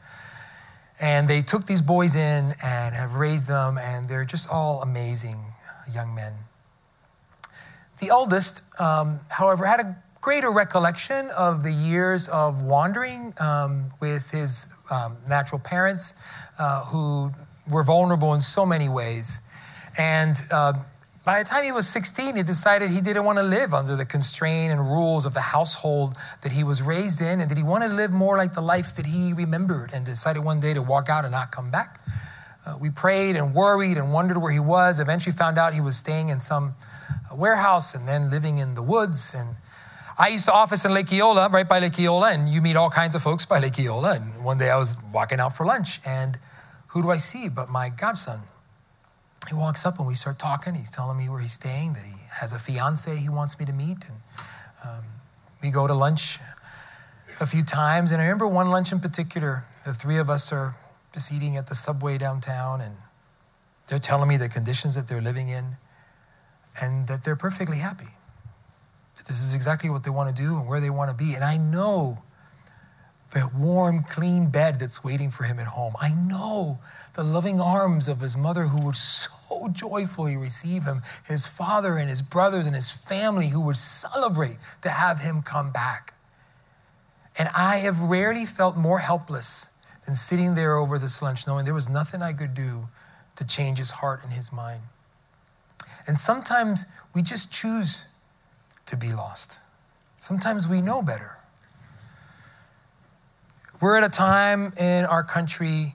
And 1.00 1.28
they 1.28 1.42
took 1.42 1.66
these 1.66 1.80
boys 1.82 2.16
in 2.16 2.54
and 2.62 2.94
have 2.94 3.14
raised 3.14 3.48
them, 3.48 3.78
and 3.78 4.06
they're 4.06 4.24
just 4.24 4.50
all 4.50 4.82
amazing 4.82 5.38
young 5.94 6.14
men. 6.14 6.32
The 8.00 8.08
eldest, 8.08 8.62
um, 8.80 9.20
however, 9.28 9.66
had 9.66 9.80
a 9.80 9.96
greater 10.20 10.50
recollection 10.50 11.28
of 11.30 11.62
the 11.62 11.72
years 11.72 12.28
of 12.28 12.62
wandering 12.62 13.34
um, 13.40 13.90
with 14.00 14.30
his 14.30 14.66
um, 14.90 15.16
natural 15.28 15.58
parents 15.58 16.14
uh, 16.58 16.84
who 16.84 17.30
were 17.70 17.82
vulnerable 17.82 18.34
in 18.34 18.40
so 18.40 18.66
many 18.66 18.88
ways. 18.88 19.40
And 19.98 20.36
uh, 20.50 20.74
By 21.24 21.42
the 21.42 21.48
time 21.48 21.64
he 21.64 21.72
was 21.72 21.86
16, 21.86 22.36
he 22.36 22.42
decided 22.42 22.90
he 22.90 23.02
didn't 23.02 23.24
want 23.24 23.38
to 23.38 23.42
live 23.42 23.74
under 23.74 23.94
the 23.94 24.06
constraint 24.06 24.72
and 24.72 24.80
rules 24.80 25.26
of 25.26 25.34
the 25.34 25.40
household 25.40 26.16
that 26.42 26.50
he 26.50 26.64
was 26.64 26.80
raised 26.80 27.20
in, 27.20 27.40
and 27.40 27.50
that 27.50 27.58
he 27.58 27.62
wanted 27.62 27.88
to 27.88 27.94
live 27.94 28.10
more 28.10 28.38
like 28.38 28.54
the 28.54 28.62
life 28.62 28.96
that 28.96 29.06
he 29.06 29.34
remembered, 29.34 29.92
and 29.92 30.06
decided 30.06 30.42
one 30.42 30.60
day 30.60 30.72
to 30.72 30.80
walk 30.80 31.10
out 31.10 31.24
and 31.24 31.32
not 31.32 31.52
come 31.52 31.70
back. 31.70 32.00
Uh, 32.70 32.76
we 32.78 32.90
prayed 32.90 33.36
and 33.36 33.54
worried 33.54 33.96
and 33.96 34.12
wondered 34.12 34.38
where 34.38 34.52
he 34.52 34.60
was. 34.60 35.00
Eventually, 35.00 35.34
found 35.34 35.58
out 35.58 35.74
he 35.74 35.80
was 35.80 35.96
staying 35.96 36.28
in 36.28 36.40
some 36.40 36.74
uh, 37.30 37.34
warehouse 37.34 37.94
and 37.94 38.06
then 38.06 38.30
living 38.30 38.58
in 38.58 38.74
the 38.74 38.82
woods. 38.82 39.34
And 39.36 39.56
I 40.18 40.28
used 40.28 40.44
to 40.44 40.52
office 40.52 40.84
in 40.84 40.94
Lake 40.94 41.12
Eola, 41.12 41.48
right 41.48 41.68
by 41.68 41.80
Lake 41.80 41.98
Eola, 41.98 42.30
and 42.30 42.48
you 42.48 42.60
meet 42.62 42.76
all 42.76 42.90
kinds 42.90 43.14
of 43.14 43.22
folks 43.22 43.44
by 43.44 43.58
Lake 43.58 43.78
Eola. 43.78 44.14
And 44.14 44.44
one 44.44 44.58
day 44.58 44.70
I 44.70 44.76
was 44.76 44.96
walking 45.12 45.40
out 45.40 45.56
for 45.56 45.66
lunch, 45.66 46.00
and 46.06 46.38
who 46.88 47.02
do 47.02 47.10
I 47.10 47.16
see 47.16 47.48
but 47.48 47.68
my 47.68 47.88
godson? 47.88 48.40
he 49.48 49.54
walks 49.54 49.86
up 49.86 49.98
and 49.98 50.06
we 50.06 50.14
start 50.14 50.38
talking. 50.38 50.74
He's 50.74 50.90
telling 50.90 51.16
me 51.16 51.28
where 51.28 51.40
he's 51.40 51.52
staying, 51.52 51.94
that 51.94 52.04
he 52.04 52.14
has 52.30 52.52
a 52.52 52.58
fiance 52.58 53.16
he 53.16 53.28
wants 53.28 53.58
me 53.58 53.66
to 53.66 53.72
meet. 53.72 54.04
And 54.04 54.16
um, 54.84 55.04
we 55.62 55.70
go 55.70 55.86
to 55.86 55.94
lunch 55.94 56.38
a 57.40 57.46
few 57.46 57.62
times. 57.62 58.12
And 58.12 58.20
I 58.20 58.26
remember 58.26 58.46
one 58.46 58.70
lunch 58.70 58.92
in 58.92 59.00
particular. 59.00 59.64
The 59.84 59.94
three 59.94 60.18
of 60.18 60.28
us 60.28 60.52
are 60.52 60.76
just 61.12 61.32
eating 61.32 61.56
at 61.56 61.66
the 61.66 61.74
subway 61.74 62.18
downtown, 62.18 62.80
and 62.80 62.94
they're 63.88 63.98
telling 63.98 64.28
me 64.28 64.36
the 64.36 64.48
conditions 64.48 64.94
that 64.94 65.08
they're 65.08 65.20
living 65.20 65.48
in 65.48 65.64
and 66.80 67.06
that 67.08 67.24
they're 67.24 67.36
perfectly 67.36 67.78
happy. 67.78 68.08
That 69.16 69.26
this 69.26 69.42
is 69.42 69.54
exactly 69.54 69.90
what 69.90 70.04
they 70.04 70.10
want 70.10 70.34
to 70.34 70.42
do 70.42 70.56
and 70.56 70.66
where 70.66 70.80
they 70.80 70.90
want 70.90 71.10
to 71.10 71.24
be. 71.24 71.34
And 71.34 71.44
I 71.44 71.56
know 71.56 72.22
the 73.32 73.50
warm, 73.56 74.02
clean 74.02 74.50
bed 74.50 74.78
that's 74.80 75.04
waiting 75.04 75.30
for 75.30 75.44
him 75.44 75.58
at 75.58 75.66
home. 75.66 75.94
I 76.00 76.12
know 76.12 76.78
the 77.14 77.22
loving 77.22 77.60
arms 77.60 78.08
of 78.08 78.20
his 78.20 78.36
mother 78.36 78.64
who 78.64 78.80
would 78.86 78.96
so 78.96 79.68
joyfully 79.72 80.36
receive 80.36 80.84
him, 80.84 81.02
his 81.26 81.46
father 81.46 81.96
and 81.96 82.08
his 82.08 82.22
brothers 82.22 82.66
and 82.66 82.74
his 82.74 82.90
family 82.90 83.48
who 83.48 83.60
would 83.60 83.76
celebrate 83.76 84.56
to 84.82 84.90
have 84.90 85.20
him 85.20 85.42
come 85.42 85.70
back. 85.70 86.14
And 87.38 87.48
I 87.54 87.78
have 87.78 88.00
rarely 88.00 88.46
felt 88.46 88.76
more 88.76 88.98
helpless 88.98 89.68
than 90.10 90.16
sitting 90.16 90.56
there 90.56 90.76
over 90.76 90.98
this 90.98 91.22
lunch, 91.22 91.46
knowing 91.46 91.64
there 91.64 91.72
was 91.72 91.88
nothing 91.88 92.20
I 92.20 92.32
could 92.32 92.52
do 92.52 92.88
to 93.36 93.46
change 93.46 93.78
his 93.78 93.92
heart 93.92 94.24
and 94.24 94.32
his 94.32 94.52
mind. 94.52 94.80
And 96.08 96.18
sometimes 96.18 96.84
we 97.14 97.22
just 97.22 97.52
choose 97.52 98.06
to 98.86 98.96
be 98.96 99.12
lost. 99.12 99.60
Sometimes 100.18 100.66
we 100.66 100.80
know 100.80 101.00
better. 101.00 101.36
We're 103.80 103.98
at 103.98 104.02
a 104.02 104.08
time 104.08 104.72
in 104.80 105.04
our 105.04 105.22
country 105.22 105.94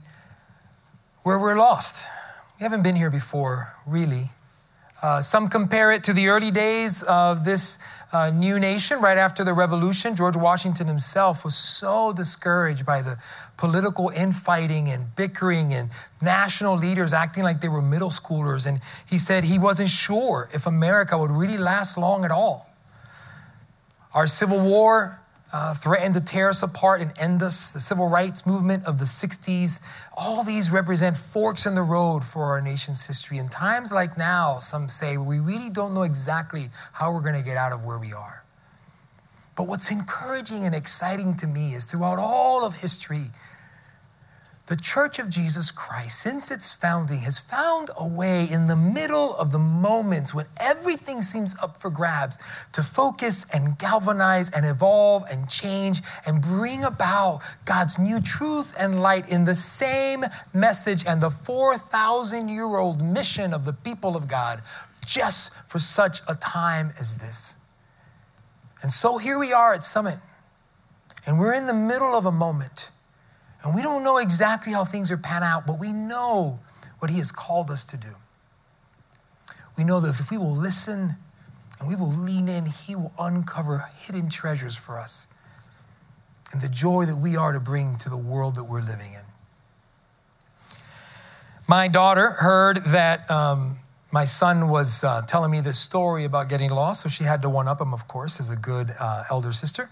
where 1.24 1.38
we're 1.38 1.58
lost. 1.58 2.08
We 2.58 2.64
haven't 2.64 2.84
been 2.84 2.96
here 2.96 3.12
before, 3.12 3.76
really. 3.86 4.30
Uh, 5.02 5.20
some 5.20 5.50
compare 5.50 5.92
it 5.92 6.06
to 6.06 6.14
the 6.14 6.30
early 6.30 6.52
days 6.52 7.04
of 7.04 7.44
this 7.44 7.80
uh, 8.16 8.30
new 8.30 8.60
nation 8.60 9.02
right 9.02 9.18
after 9.18 9.44
the 9.44 9.52
revolution. 9.52 10.16
George 10.16 10.38
Washington 10.38 10.88
himself 10.88 11.44
was 11.44 11.54
so 11.54 12.14
discouraged 12.14 12.86
by 12.86 13.02
the 13.02 13.18
political 13.58 14.08
infighting 14.10 14.88
and 14.88 15.14
bickering 15.18 15.74
and 15.74 15.90
national 16.22 16.78
leaders 16.78 17.12
acting 17.12 17.44
like 17.44 17.60
they 17.60 17.68
were 17.68 17.82
middle 17.82 18.10
schoolers. 18.10 18.68
And 18.68 18.80
he 19.06 19.18
said 19.18 19.44
he 19.44 19.60
wasn't 19.60 19.90
sure 19.90 20.48
if 20.54 20.66
America 20.66 21.18
would 21.18 21.30
really 21.30 21.58
last 21.58 21.98
long 21.98 22.24
at 22.24 22.32
all. 22.32 22.70
Our 24.14 24.28
Civil 24.28 24.62
War 24.62 25.20
uh, 25.56 25.74
threatened 25.74 26.14
to 26.14 26.20
tear 26.20 26.50
us 26.50 26.64
apart 26.64 27.00
and 27.00 27.14
end 27.18 27.42
us, 27.42 27.72
the 27.72 27.80
civil 27.80 28.10
rights 28.10 28.46
movement 28.46 28.86
of 28.86 29.00
the 29.00 29.06
60s. 29.06 29.80
All 30.18 30.44
these 30.44 30.70
represent 30.70 31.16
forks 31.16 31.66
in 31.66 31.76
the 31.76 31.82
road 31.82 32.26
for 32.26 32.44
our 32.44 32.60
nation's 32.60 33.06
history. 33.06 33.38
In 33.38 33.48
times 33.48 33.94
like 33.94 34.18
now, 34.18 34.60
some 34.60 34.90
say, 34.90 35.16
we 35.16 35.40
really 35.40 35.70
don't 35.70 35.94
know 35.94 36.02
exactly 36.02 36.68
how 36.92 37.14
we're 37.14 37.22
going 37.22 37.38
to 37.38 37.42
get 37.42 37.56
out 37.56 37.72
of 37.72 37.86
where 37.86 37.98
we 37.98 38.12
are. 38.12 38.44
But 39.56 39.68
what's 39.68 39.92
encouraging 39.92 40.66
and 40.66 40.76
exciting 40.76 41.38
to 41.38 41.48
me 41.48 41.74
is 41.74 41.86
throughout 41.86 42.20
all 42.20 42.66
of 42.66 42.76
history, 42.76 43.28
the 44.68 44.76
Church 44.76 45.20
of 45.20 45.30
Jesus 45.30 45.70
Christ, 45.70 46.20
since 46.20 46.50
its 46.50 46.74
founding, 46.74 47.20
has 47.20 47.38
found 47.38 47.92
a 47.98 48.08
way 48.08 48.50
in 48.50 48.66
the 48.66 48.76
middle 48.76 49.36
of 49.36 49.52
the 49.52 49.60
moments 49.60 50.34
when 50.34 50.48
everything 50.58 51.22
seems 51.22 51.56
up 51.60 51.80
for 51.80 51.92
grabs 51.92 52.40
to 52.72 52.82
focus 52.82 53.46
and 53.54 53.78
galvanize 53.78 54.50
and 54.50 54.66
evolve 54.66 55.24
and 55.30 55.48
change 55.48 56.02
and 56.26 56.42
bring 56.42 56.84
about 56.84 57.42
God's 57.66 58.00
new 58.00 58.20
truth 58.20 58.76
and 58.80 59.04
light 59.04 59.30
in 59.32 59.46
the 59.46 59.54
same 59.54 60.26
message 60.54 61.06
and 61.06 61.22
the 61.22 61.30
4,000 61.30 62.50
year 62.50 62.78
old 62.78 63.04
mission 63.04 63.54
of 63.54 63.66
the 63.66 63.74
people 63.74 64.18
of 64.18 64.28
God 64.28 64.64
just 65.06 65.54
for 65.68 65.78
such 65.78 66.22
a 66.28 66.34
time 66.34 66.92
as 67.00 67.18
this. 67.18 67.56
And 68.82 68.92
so 68.92 69.20
here 69.20 69.38
we 69.38 69.54
are 69.54 69.74
at 69.74 69.84
Summit, 69.84 70.18
and 71.28 71.38
we're 71.38 71.54
in 71.54 71.68
the 71.68 71.74
middle 71.74 72.18
of 72.18 72.26
a 72.26 72.32
moment 72.32 72.90
and 73.66 73.74
we 73.74 73.82
don't 73.82 74.04
know 74.04 74.18
exactly 74.18 74.72
how 74.72 74.86
things 74.86 75.12
are 75.12 75.18
pan 75.18 75.42
out, 75.42 75.66
but 75.66 75.80
we 75.80 75.92
know 75.92 76.60
what 77.00 77.10
He 77.10 77.18
has 77.18 77.32
called 77.32 77.72
us 77.72 77.84
to 77.86 77.98
do. 77.98 78.10
We 79.76 79.84
know 79.84 80.00
that 80.00 80.20
if 80.20 80.30
we 80.30 80.38
will 80.38 80.56
listen 80.56 81.16
and 81.80 81.90
we 81.90 81.96
will 81.96 82.14
lean 82.14 82.48
in, 82.48 82.66
He 82.66 82.96
will 82.96 83.12
uncover 83.20 83.90
hidden 83.98 84.30
treasures 84.30 84.76
for 84.76 85.00
us 85.00 85.28
and 86.54 86.62
the 86.62 86.70
joy 86.70 87.06
that 87.06 87.18
we 87.18 87.36
are 87.36 87.52
to 87.54 87.60
bring 87.60 87.98
to 87.98 88.10
the 88.10 88.18
world 88.18 88.56
that 88.56 88.64
we're 88.64 88.82
living 88.82 89.14
in. 89.14 89.24
My 91.68 91.88
daughter 91.88 92.30
heard 92.30 92.78
that 92.86 93.30
um, 93.32 93.78
my 94.12 94.26
son 94.26 94.70
was 94.70 95.04
uh, 95.04 95.24
telling 95.24 95.50
me 95.50 95.60
this 95.60 95.80
story 95.80 96.26
about 96.26 96.50
getting 96.50 96.70
lost, 96.70 97.02
so 97.02 97.10
she 97.10 97.24
had 97.24 97.42
to 97.42 97.50
one 97.50 97.68
up 97.68 97.82
him, 97.82 97.96
of 97.96 98.08
course, 98.08 98.40
as 98.40 98.52
a 98.52 98.56
good 98.56 98.94
uh, 99.00 99.24
elder 99.32 99.52
sister. 99.52 99.90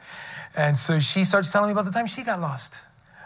And 0.56 0.78
so 0.78 1.00
she 1.00 1.24
starts 1.24 1.52
telling 1.52 1.70
me 1.70 1.72
about 1.72 1.86
the 1.86 1.92
time 1.92 2.06
she 2.06 2.22
got 2.22 2.40
lost 2.40 2.84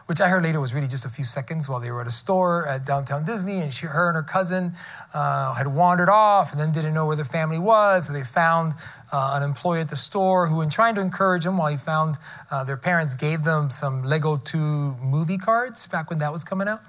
which 0.08 0.22
I 0.22 0.30
heard 0.30 0.42
later 0.42 0.60
was 0.62 0.74
really 0.74 0.88
just 0.88 1.06
a 1.06 1.10
few 1.10 1.26
seconds 1.26 1.68
while 1.68 1.82
they 1.82 1.92
were 1.92 2.02
at 2.02 2.08
a 2.08 2.12
store 2.12 2.66
at 2.68 2.86
downtown 2.86 3.26
Disney, 3.26 3.60
and 3.60 3.74
she, 3.74 3.86
her 3.86 4.08
and 4.08 4.16
her 4.16 4.24
cousin 4.24 4.72
uh, 5.14 5.54
had 5.54 5.68
wandered 5.68 6.10
off 6.10 6.52
and 6.52 6.60
then 6.60 6.72
didn't 6.72 6.94
know 6.94 7.06
where 7.06 7.18
the 7.18 7.26
family 7.26 7.60
was. 7.60 8.08
So 8.08 8.14
they 8.14 8.24
found 8.24 8.74
uh, 9.12 9.34
an 9.36 9.44
employee 9.44 9.82
at 9.82 9.90
the 9.90 9.98
store 9.98 10.48
who, 10.48 10.62
in 10.62 10.70
trying 10.70 10.96
to 10.96 11.02
encourage 11.02 11.44
them, 11.44 11.58
while 11.58 11.70
he 11.70 11.78
found 11.78 12.18
uh, 12.52 12.64
their 12.64 12.78
parents 12.78 13.16
gave 13.16 13.44
them 13.44 13.70
some 13.70 14.04
Lego 14.04 14.38
2 14.38 14.58
movie 15.04 15.38
cards 15.38 15.86
back 15.88 16.10
when 16.10 16.20
that 16.20 16.32
was 16.32 16.44
coming 16.44 16.70
out. 16.70 16.82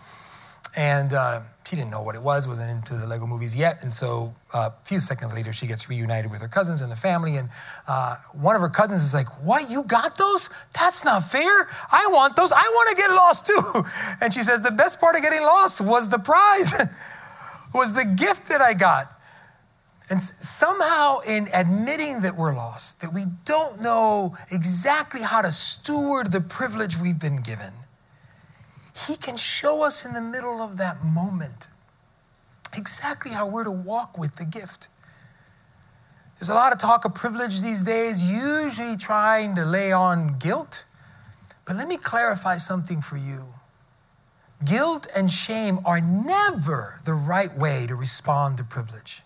And 0.78 1.12
uh, 1.12 1.40
she 1.66 1.74
didn't 1.74 1.90
know 1.90 2.02
what 2.02 2.14
it 2.14 2.22
was, 2.22 2.46
wasn't 2.46 2.70
into 2.70 2.94
the 2.94 3.04
Lego 3.04 3.26
movies 3.26 3.56
yet. 3.56 3.80
And 3.82 3.92
so 3.92 4.32
uh, 4.54 4.70
a 4.72 4.84
few 4.84 5.00
seconds 5.00 5.34
later, 5.34 5.52
she 5.52 5.66
gets 5.66 5.88
reunited 5.88 6.30
with 6.30 6.40
her 6.40 6.46
cousins 6.46 6.82
and 6.82 6.92
the 6.92 6.96
family. 6.96 7.36
And 7.36 7.48
uh, 7.88 8.18
one 8.32 8.54
of 8.54 8.62
her 8.62 8.68
cousins 8.68 9.02
is 9.02 9.12
like, 9.12 9.26
What? 9.44 9.68
You 9.68 9.82
got 9.82 10.16
those? 10.16 10.50
That's 10.78 11.04
not 11.04 11.28
fair. 11.28 11.68
I 11.90 12.06
want 12.12 12.36
those. 12.36 12.52
I 12.52 12.62
want 12.62 12.90
to 12.90 12.94
get 12.94 13.10
lost 13.10 13.46
too. 13.46 13.84
And 14.20 14.32
she 14.32 14.44
says, 14.44 14.60
The 14.60 14.70
best 14.70 15.00
part 15.00 15.16
of 15.16 15.22
getting 15.22 15.42
lost 15.42 15.80
was 15.80 16.08
the 16.08 16.18
prize, 16.20 16.72
was 17.74 17.92
the 17.92 18.04
gift 18.04 18.48
that 18.48 18.62
I 18.62 18.72
got. 18.72 19.20
And 20.10 20.22
somehow, 20.22 21.18
in 21.26 21.48
admitting 21.52 22.20
that 22.20 22.36
we're 22.36 22.54
lost, 22.54 23.00
that 23.00 23.12
we 23.12 23.24
don't 23.44 23.80
know 23.80 24.36
exactly 24.52 25.22
how 25.22 25.42
to 25.42 25.50
steward 25.50 26.30
the 26.30 26.40
privilege 26.40 26.96
we've 26.96 27.18
been 27.18 27.42
given, 27.42 27.72
he 29.06 29.16
can 29.16 29.36
show 29.36 29.82
us 29.82 30.04
in 30.04 30.12
the 30.12 30.20
middle 30.20 30.62
of 30.62 30.76
that 30.78 31.04
moment 31.04 31.68
exactly 32.76 33.30
how 33.30 33.46
we're 33.46 33.64
to 33.64 33.70
walk 33.70 34.18
with 34.18 34.36
the 34.36 34.44
gift. 34.44 34.88
There's 36.38 36.50
a 36.50 36.54
lot 36.54 36.72
of 36.72 36.78
talk 36.78 37.04
of 37.04 37.14
privilege 37.14 37.60
these 37.60 37.82
days, 37.82 38.22
usually 38.30 38.96
trying 38.96 39.54
to 39.56 39.64
lay 39.64 39.92
on 39.92 40.38
guilt. 40.38 40.84
But 41.64 41.76
let 41.76 41.88
me 41.88 41.96
clarify 41.96 42.58
something 42.58 43.02
for 43.02 43.16
you. 43.16 43.44
Guilt 44.64 45.06
and 45.14 45.30
shame 45.30 45.80
are 45.84 46.00
never 46.00 47.00
the 47.04 47.14
right 47.14 47.56
way 47.56 47.86
to 47.86 47.94
respond 47.94 48.56
to 48.56 48.64
privilege. 48.64 49.22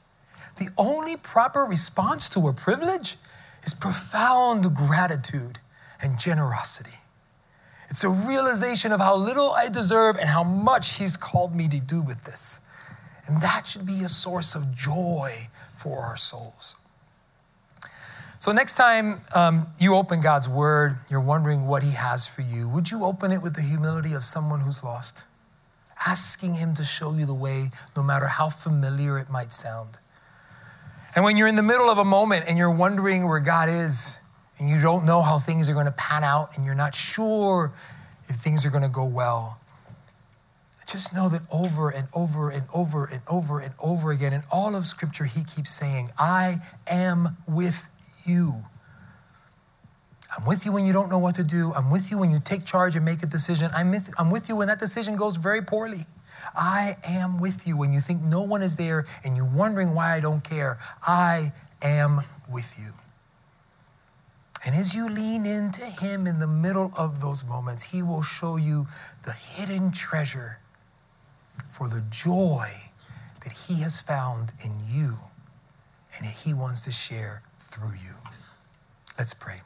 The 0.56 0.68
only 0.76 1.16
proper 1.16 1.64
response 1.64 2.28
to 2.30 2.48
a 2.48 2.52
privilege 2.52 3.16
is 3.64 3.74
profound 3.74 4.74
gratitude 4.74 5.58
and 6.02 6.18
generosity. 6.18 6.90
It's 7.92 8.04
a 8.04 8.08
realization 8.08 8.90
of 8.90 9.00
how 9.00 9.14
little 9.14 9.50
I 9.50 9.68
deserve 9.68 10.16
and 10.16 10.26
how 10.26 10.42
much 10.42 10.96
He's 10.96 11.14
called 11.14 11.54
me 11.54 11.68
to 11.68 11.78
do 11.78 12.00
with 12.00 12.24
this. 12.24 12.62
And 13.26 13.38
that 13.42 13.66
should 13.66 13.84
be 13.84 14.02
a 14.02 14.08
source 14.08 14.54
of 14.54 14.74
joy 14.74 15.46
for 15.76 15.98
our 15.98 16.16
souls. 16.16 16.76
So, 18.38 18.50
next 18.50 18.76
time 18.76 19.20
um, 19.34 19.66
you 19.78 19.94
open 19.94 20.22
God's 20.22 20.48
Word, 20.48 20.96
you're 21.10 21.20
wondering 21.20 21.66
what 21.66 21.82
He 21.82 21.90
has 21.90 22.26
for 22.26 22.40
you, 22.40 22.66
would 22.70 22.90
you 22.90 23.04
open 23.04 23.30
it 23.30 23.42
with 23.42 23.54
the 23.54 23.60
humility 23.60 24.14
of 24.14 24.24
someone 24.24 24.60
who's 24.60 24.82
lost? 24.82 25.24
Asking 26.06 26.54
Him 26.54 26.72
to 26.76 26.84
show 26.86 27.12
you 27.12 27.26
the 27.26 27.34
way, 27.34 27.72
no 27.94 28.02
matter 28.02 28.26
how 28.26 28.48
familiar 28.48 29.18
it 29.18 29.28
might 29.28 29.52
sound. 29.52 29.98
And 31.14 31.26
when 31.26 31.36
you're 31.36 31.46
in 31.46 31.56
the 31.56 31.62
middle 31.62 31.90
of 31.90 31.98
a 31.98 32.06
moment 32.06 32.46
and 32.48 32.56
you're 32.56 32.70
wondering 32.70 33.28
where 33.28 33.38
God 33.38 33.68
is, 33.68 34.16
and 34.62 34.70
you 34.70 34.80
don't 34.80 35.04
know 35.04 35.22
how 35.22 35.40
things 35.40 35.68
are 35.68 35.74
going 35.74 35.86
to 35.86 35.92
pan 35.92 36.22
out 36.22 36.56
and 36.56 36.64
you're 36.64 36.76
not 36.76 36.94
sure 36.94 37.72
if 38.28 38.36
things 38.36 38.64
are 38.64 38.70
going 38.70 38.84
to 38.84 38.88
go 38.88 39.04
well, 39.04 39.58
Just 40.86 41.12
know 41.12 41.28
that 41.30 41.42
over 41.50 41.90
and 41.90 42.06
over 42.14 42.48
and 42.50 42.62
over 42.72 43.06
and 43.06 43.20
over 43.26 43.58
and 43.58 43.74
over 43.80 44.12
again 44.12 44.32
in 44.32 44.42
all 44.52 44.76
of 44.76 44.86
Scripture, 44.86 45.24
he 45.24 45.42
keeps 45.42 45.72
saying, 45.72 46.10
I 46.16 46.58
am 46.86 47.36
with 47.48 47.88
you. 48.24 48.54
I'm 50.38 50.46
with 50.46 50.64
you 50.64 50.70
when 50.70 50.86
you 50.86 50.92
don't 50.92 51.10
know 51.10 51.18
what 51.18 51.34
to 51.34 51.44
do. 51.44 51.72
I'm 51.74 51.90
with 51.90 52.12
you 52.12 52.18
when 52.18 52.30
you 52.30 52.38
take 52.38 52.64
charge 52.64 52.94
and 52.94 53.04
make 53.04 53.24
a 53.24 53.26
decision. 53.26 53.68
I'm 53.74 53.90
with, 53.90 54.14
I'm 54.16 54.30
with 54.30 54.48
you 54.48 54.54
when 54.54 54.68
that 54.68 54.78
decision 54.78 55.16
goes 55.16 55.34
very 55.34 55.62
poorly. 55.62 56.06
I 56.54 56.96
am 57.02 57.40
with 57.40 57.66
you 57.66 57.76
when 57.76 57.92
you 57.92 58.00
think 58.00 58.22
no 58.22 58.42
one 58.42 58.62
is 58.62 58.76
there 58.76 59.06
and 59.24 59.36
you're 59.36 59.44
wondering 59.52 59.92
why 59.92 60.14
I 60.14 60.20
don't 60.20 60.42
care. 60.44 60.78
I 61.04 61.52
am 61.82 62.20
with 62.48 62.78
you. 62.78 62.92
And 64.64 64.74
as 64.74 64.94
you 64.94 65.08
lean 65.08 65.44
into 65.44 65.84
Him 65.84 66.26
in 66.26 66.38
the 66.38 66.46
middle 66.46 66.92
of 66.96 67.20
those 67.20 67.44
moments, 67.44 67.82
He 67.82 68.02
will 68.02 68.22
show 68.22 68.56
you 68.56 68.86
the 69.24 69.32
hidden 69.32 69.90
treasure 69.90 70.58
for 71.70 71.88
the 71.88 72.02
joy 72.10 72.70
that 73.42 73.52
He 73.52 73.80
has 73.82 74.00
found 74.00 74.52
in 74.64 74.72
you 74.88 75.18
and 76.16 76.26
He 76.26 76.54
wants 76.54 76.82
to 76.82 76.92
share 76.92 77.42
through 77.70 77.94
you. 77.94 78.14
Let's 79.18 79.34
pray. 79.34 79.60